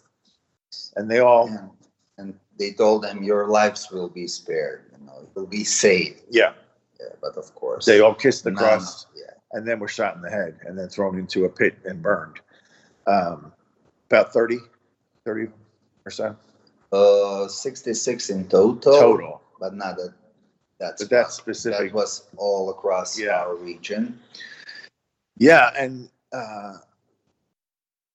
And 0.97 1.09
they 1.09 1.19
all, 1.19 1.47
And, 1.47 1.69
and 2.17 2.39
they 2.59 2.71
told 2.71 3.03
them 3.03 3.23
your 3.23 3.47
lives 3.47 3.89
will 3.91 4.09
be 4.09 4.27
spared, 4.27 4.83
you 4.99 5.05
know, 5.05 5.19
it 5.21 5.29
will 5.35 5.47
be 5.47 5.63
saved. 5.63 6.21
yeah, 6.29 6.53
Yeah, 6.99 7.07
but 7.21 7.37
of 7.37 7.53
course, 7.55 7.85
they 7.85 8.01
all 8.01 8.13
kissed 8.13 8.43
the 8.43 8.51
none 8.51 8.63
cross. 8.63 9.05
of- 9.05 9.09
Yeah, 9.15 9.31
and 9.53 9.65
then 9.65 9.79
were 9.79 9.87
shot 9.87 10.15
in 10.15 10.21
the 10.21 10.29
head 10.29 10.57
and 10.65 10.77
then 10.77 10.89
thrown 10.89 11.17
into 11.17 11.45
a 11.45 11.49
pit 11.49 11.75
and 11.85 12.01
burned. 12.01 12.39
Um, 13.07 13.53
about 14.09 14.33
30, 14.33 14.57
30 15.25 15.47
or 16.05 16.11
so 16.11 16.35
uh, 16.91 17.47
66 17.47 18.29
in 18.29 18.47
total. 18.47 18.75
total. 18.81 19.41
but 19.59 19.73
not 19.73 19.95
that. 19.97 20.13
That's 20.79 21.03
But 21.03 21.09
that's 21.09 21.35
that 21.37 21.41
specific. 21.41 21.93
was 21.93 22.25
all 22.37 22.69
across 22.69 23.17
Yeah. 23.17 23.41
our 23.43 23.55
region. 23.55 24.19
Yeah, 25.37 25.71
and 25.77 26.09
uh, 26.31 26.77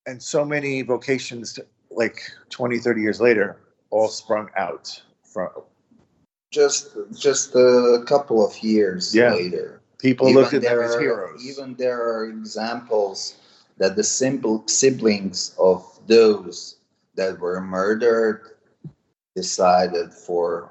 and 0.05 0.21
so 0.21 0.43
many 0.45 0.81
vocations, 0.81 1.59
like 1.89 2.21
20, 2.49 2.79
30 2.79 3.01
years 3.01 3.19
later, 3.21 3.57
all 3.89 4.07
sprung 4.07 4.49
out 4.55 5.01
from 5.23 5.49
Just 6.51 6.95
just 7.13 7.55
a 7.55 8.03
couple 8.05 8.45
of 8.45 8.57
years 8.63 9.15
Yeah. 9.15 9.33
later. 9.33 9.79
people 9.99 10.27
Even 10.29 10.41
looked 10.41 10.53
at 10.55 10.61
them 10.63 10.79
as 10.81 10.95
heroes. 10.95 11.45
Even 11.47 11.75
there 11.75 12.01
are 12.01 12.25
examples 12.25 13.35
that 13.77 13.95
the 13.95 14.03
simple 14.03 14.63
siblings 14.67 15.55
of 15.59 15.85
those 16.07 16.77
that 17.15 17.39
were 17.39 17.61
murdered 17.61 18.57
decided 19.35 20.11
for 20.13 20.69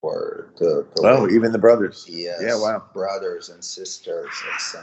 for 0.00 0.50
the, 0.58 0.86
the 0.94 1.02
oh, 1.04 1.28
even 1.28 1.52
the 1.52 1.58
brothers. 1.58 2.06
yes, 2.08 2.40
Yeah, 2.42 2.56
wow. 2.56 2.84
brothers 2.92 3.50
and 3.50 3.62
sisters 3.62 4.30
of 4.54 4.60
sin. 4.60 4.80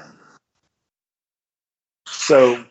So, 2.08 2.64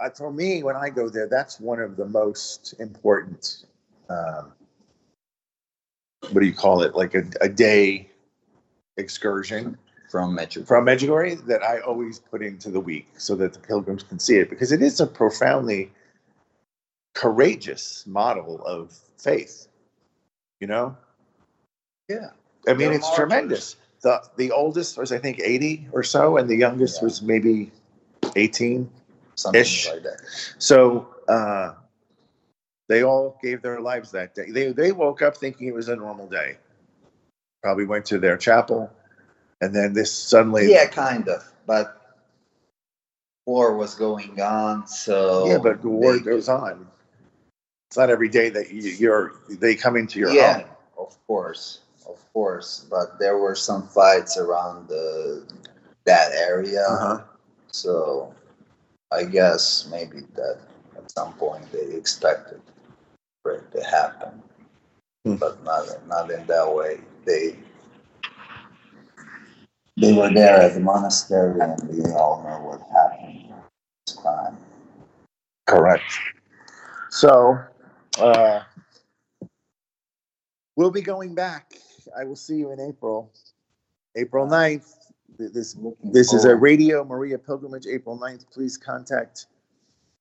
uh, 0.00 0.10
for 0.10 0.32
me, 0.32 0.62
when 0.62 0.76
I 0.76 0.90
go 0.90 1.08
there, 1.08 1.28
that's 1.28 1.60
one 1.60 1.80
of 1.80 1.96
the 1.96 2.06
most 2.06 2.74
important. 2.80 3.66
Um, 4.10 4.52
what 6.30 6.40
do 6.40 6.46
you 6.46 6.54
call 6.54 6.82
it? 6.82 6.94
Like 6.94 7.14
a, 7.14 7.24
a 7.40 7.48
day 7.48 8.10
excursion 8.96 9.76
from 10.10 10.36
Medjugorje. 10.36 10.66
from 10.66 10.86
Medjugorje 10.86 11.46
that 11.46 11.62
I 11.62 11.80
always 11.80 12.18
put 12.18 12.42
into 12.42 12.70
the 12.70 12.80
week 12.80 13.08
so 13.16 13.34
that 13.36 13.52
the 13.52 13.58
pilgrims 13.58 14.02
can 14.02 14.18
see 14.18 14.36
it 14.36 14.50
because 14.50 14.72
it 14.72 14.82
is 14.82 15.00
a 15.00 15.06
profoundly 15.06 15.92
courageous 17.14 18.06
model 18.06 18.62
of 18.64 18.96
faith. 19.18 19.68
You 20.60 20.66
know, 20.68 20.96
Yeah. 22.08 22.30
I 22.68 22.72
mean, 22.72 22.88
They're 22.88 22.92
it's 22.94 23.02
martyrs. 23.02 23.16
tremendous. 23.16 23.76
The 24.02 24.22
the 24.36 24.50
oldest 24.52 24.96
was 24.98 25.12
I 25.12 25.18
think 25.18 25.40
eighty 25.40 25.88
or 25.92 26.02
so, 26.02 26.36
and 26.38 26.48
the 26.48 26.56
youngest 26.56 26.98
Yeah. 27.00 27.04
was 27.04 27.22
maybe 27.22 27.70
eighteen. 28.36 28.90
Something 29.34 29.60
Ish. 29.60 29.88
like 29.90 30.02
that. 30.02 30.20
So 30.58 31.14
uh, 31.28 31.74
they 32.88 33.02
all 33.02 33.38
gave 33.42 33.60
their 33.62 33.80
lives 33.80 34.10
that 34.12 34.34
day. 34.34 34.50
They 34.50 34.72
they 34.72 34.92
woke 34.92 35.22
up 35.22 35.36
thinking 35.36 35.68
it 35.68 35.74
was 35.74 35.88
a 35.88 35.96
normal 35.96 36.26
day. 36.26 36.56
Probably 37.62 37.84
went 37.84 38.06
to 38.06 38.18
their 38.18 38.36
chapel, 38.36 38.90
and 39.60 39.74
then 39.74 39.92
this 39.92 40.12
suddenly. 40.12 40.70
Yeah, 40.70 40.86
kind 40.86 41.28
of. 41.28 41.44
But 41.66 42.00
war 43.46 43.76
was 43.76 43.94
going 43.94 44.40
on, 44.40 44.86
so 44.86 45.46
Yeah, 45.48 45.58
but 45.58 45.82
the 45.82 45.88
war 45.88 46.18
goes 46.18 46.48
on. 46.48 46.86
It's 47.88 47.96
not 47.96 48.10
every 48.10 48.28
day 48.28 48.48
that 48.50 48.70
you, 48.72 48.82
you're 48.82 49.32
they 49.48 49.74
come 49.74 49.96
into 49.96 50.18
your 50.18 50.32
yeah, 50.32 50.60
home. 50.60 50.68
of 50.98 51.16
course, 51.26 51.80
of 52.08 52.18
course. 52.32 52.84
But 52.90 53.18
there 53.18 53.38
were 53.38 53.54
some 53.54 53.86
fights 53.88 54.36
around 54.36 54.88
the 54.88 55.46
that 56.04 56.32
area, 56.32 56.82
Uh-huh. 56.88 57.20
so 57.70 58.34
I 59.12 59.24
guess 59.24 59.88
maybe 59.90 60.20
that 60.34 60.58
at 60.96 61.10
some 61.12 61.32
point 61.34 61.70
they 61.72 61.94
expected 61.96 62.60
for 63.42 63.52
it 63.56 63.70
to 63.72 63.82
happen, 63.84 64.42
Hmm. 65.24 65.36
but 65.36 65.62
not 65.64 65.86
not 66.08 66.30
in 66.30 66.44
that 66.46 66.74
way. 66.74 67.00
They 67.24 67.56
they 69.96 70.12
were 70.12 70.32
there 70.34 70.60
at 70.60 70.74
the 70.74 70.80
monastery, 70.80 71.58
and 71.60 71.80
we 71.88 72.02
all 72.12 72.42
know 72.42 72.58
what 72.66 72.80
happened. 72.90 73.54
This 74.06 74.16
time. 74.22 74.56
Correct. 75.66 76.12
So, 77.10 77.58
uh, 78.18 78.62
we'll 80.76 80.90
be 80.90 81.02
going 81.02 81.34
back. 81.34 81.74
I 82.18 82.24
will 82.24 82.36
see 82.36 82.56
you 82.56 82.72
in 82.72 82.80
April, 82.80 83.32
April 84.16 84.46
9th. 84.46 84.92
This 85.38 85.76
this 86.02 86.32
is 86.32 86.44
a. 86.44 86.54
Radio 86.54 87.04
Maria 87.04 87.38
pilgrimage, 87.38 87.86
April 87.86 88.18
9th. 88.18 88.50
Please 88.50 88.76
contact 88.76 89.46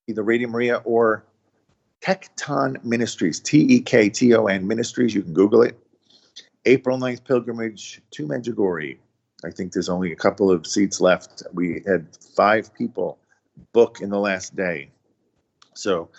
either 0.08 0.23
Radio 0.23 0.49
Maria 0.49 0.77
or 0.84 1.25
Tekton 2.01 2.84
Ministries, 2.84 3.39
T 3.39 3.60
E 3.60 3.79
K 3.81 4.10
T 4.10 4.36
O 4.36 4.47
N 4.47 4.67
Ministries. 4.67 5.15
You 5.15 5.23
can 5.23 5.34
Google 5.34 5.62
it. 5.62 5.79
April 6.65 6.97
9th 6.97 7.23
pilgrimage 7.23 8.01
to 8.12 8.27
Medjugorje. 8.27 8.97
I 9.45 9.51
think 9.51 9.73
there's 9.73 9.89
only 9.89 10.12
a 10.12 10.15
couple 10.15 10.49
of 10.49 10.65
seats 10.65 10.99
left. 10.99 11.43
We 11.53 11.84
had 11.86 12.08
five 12.36 12.73
people 12.73 13.19
book 13.73 14.01
in 14.01 14.10
the 14.10 14.19
last 14.19 14.55
day. 14.55 14.89
So 15.73 16.10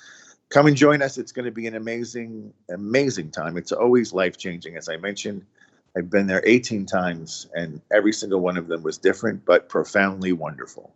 come 0.48 0.66
and 0.66 0.76
join 0.76 1.02
us. 1.02 1.18
It's 1.18 1.32
going 1.32 1.44
to 1.44 1.50
be 1.50 1.66
an 1.66 1.74
amazing, 1.74 2.52
amazing 2.70 3.30
time. 3.30 3.56
It's 3.56 3.72
always 3.72 4.12
life 4.12 4.36
changing. 4.38 4.76
As 4.76 4.88
I 4.88 4.96
mentioned, 4.96 5.44
I've 5.96 6.10
been 6.10 6.26
there 6.26 6.42
18 6.44 6.86
times, 6.86 7.48
and 7.54 7.80
every 7.90 8.12
single 8.12 8.40
one 8.40 8.56
of 8.56 8.68
them 8.68 8.82
was 8.82 8.98
different, 8.98 9.44
but 9.44 9.68
profoundly 9.68 10.32
wonderful. 10.32 10.92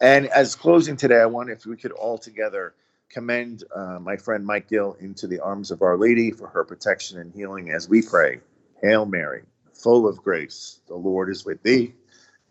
And 0.00 0.26
as 0.26 0.54
closing 0.54 0.96
today, 0.96 1.20
I 1.20 1.26
want 1.26 1.50
if 1.50 1.64
we 1.64 1.76
could 1.76 1.92
all 1.92 2.18
together 2.18 2.74
commend 3.08 3.64
uh, 3.74 3.98
my 4.00 4.16
friend 4.16 4.44
Mike 4.44 4.68
Gill 4.68 4.96
into 5.00 5.26
the 5.26 5.40
arms 5.40 5.70
of 5.70 5.80
Our 5.80 5.96
Lady 5.96 6.32
for 6.32 6.48
her 6.48 6.64
protection 6.64 7.18
and 7.18 7.32
healing 7.32 7.70
as 7.70 7.88
we 7.88 8.02
pray. 8.02 8.40
Hail 8.82 9.06
Mary, 9.06 9.42
full 9.72 10.06
of 10.06 10.18
grace, 10.22 10.80
the 10.88 10.96
Lord 10.96 11.30
is 11.30 11.44
with 11.44 11.62
thee. 11.62 11.94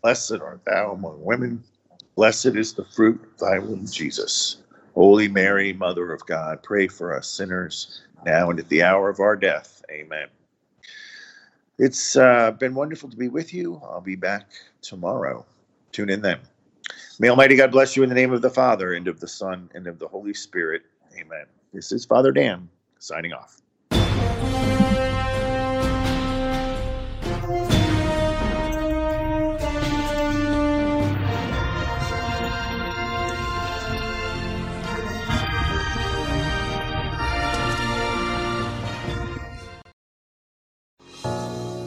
Blessed 0.02 0.40
art 0.40 0.64
thou 0.64 0.92
among 0.92 1.22
women. 1.22 1.62
Blessed 2.16 2.56
is 2.56 2.72
the 2.72 2.84
fruit 2.84 3.22
of 3.22 3.38
thy 3.38 3.58
womb, 3.58 3.86
Jesus. 3.86 4.56
Holy 4.96 5.28
Mary, 5.28 5.74
Mother 5.74 6.10
of 6.10 6.24
God, 6.24 6.62
pray 6.62 6.88
for 6.88 7.14
us 7.14 7.28
sinners 7.28 8.00
now 8.24 8.48
and 8.48 8.58
at 8.58 8.66
the 8.70 8.82
hour 8.82 9.10
of 9.10 9.20
our 9.20 9.36
death. 9.36 9.84
Amen. 9.90 10.28
It's 11.78 12.16
uh, 12.16 12.52
been 12.52 12.74
wonderful 12.74 13.10
to 13.10 13.16
be 13.16 13.28
with 13.28 13.52
you. 13.52 13.78
I'll 13.84 14.00
be 14.00 14.16
back 14.16 14.46
tomorrow. 14.80 15.44
Tune 15.92 16.08
in 16.08 16.22
then. 16.22 16.38
May 17.20 17.28
Almighty 17.28 17.56
God 17.56 17.72
bless 17.72 17.94
you 17.94 18.04
in 18.04 18.08
the 18.08 18.14
name 18.14 18.32
of 18.32 18.40
the 18.40 18.48
Father, 18.48 18.94
and 18.94 19.06
of 19.06 19.20
the 19.20 19.28
Son, 19.28 19.70
and 19.74 19.86
of 19.86 19.98
the 19.98 20.08
Holy 20.08 20.32
Spirit. 20.32 20.80
Amen. 21.12 21.44
This 21.74 21.92
is 21.92 22.06
Father 22.06 22.32
Dan 22.32 22.66
signing 22.98 23.34
off. 23.34 23.60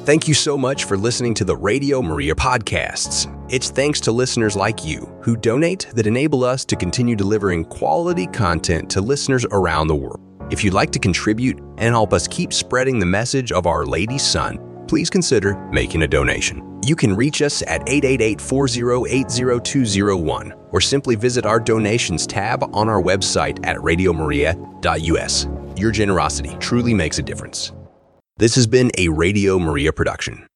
Thank 0.09 0.25
you 0.27 0.33
so 0.33 0.57
much 0.57 0.85
for 0.85 0.97
listening 0.97 1.35
to 1.35 1.45
the 1.45 1.55
Radio 1.55 2.01
Maria 2.01 2.33
podcasts. 2.33 3.27
It's 3.47 3.69
thanks 3.69 4.01
to 4.01 4.11
listeners 4.11 4.55
like 4.55 4.83
you 4.83 5.01
who 5.21 5.37
donate 5.37 5.85
that 5.93 6.07
enable 6.07 6.43
us 6.43 6.65
to 6.65 6.75
continue 6.75 7.15
delivering 7.15 7.65
quality 7.65 8.25
content 8.25 8.89
to 8.89 9.01
listeners 9.01 9.45
around 9.51 9.85
the 9.85 9.95
world. 9.95 10.19
If 10.49 10.63
you'd 10.63 10.73
like 10.73 10.89
to 10.93 10.99
contribute 10.99 11.59
and 11.77 11.93
help 11.93 12.11
us 12.11 12.27
keep 12.27 12.53
spreading 12.53 12.97
the 12.97 13.05
message 13.05 13.51
of 13.51 13.67
Our 13.67 13.85
Lady's 13.85 14.23
Son, 14.23 14.57
please 14.87 15.11
consider 15.11 15.53
making 15.71 16.01
a 16.01 16.07
donation. 16.07 16.81
You 16.83 16.95
can 16.95 17.15
reach 17.15 17.43
us 17.43 17.61
at 17.67 17.85
888-4080-201 17.85 20.69
or 20.71 20.81
simply 20.81 21.17
visit 21.17 21.45
our 21.45 21.59
donations 21.59 22.25
tab 22.25 22.63
on 22.73 22.89
our 22.89 22.99
website 22.99 23.63
at 23.63 23.77
radiomaria.us. 23.77 25.47
Your 25.79 25.91
generosity 25.91 26.57
truly 26.59 26.95
makes 26.95 27.19
a 27.19 27.21
difference. 27.21 27.73
This 28.39 28.55
has 28.55 28.67
been 28.67 28.89
a 28.97 29.09
Radio 29.09 29.59
Maria 29.59 29.91
production. 29.91 30.48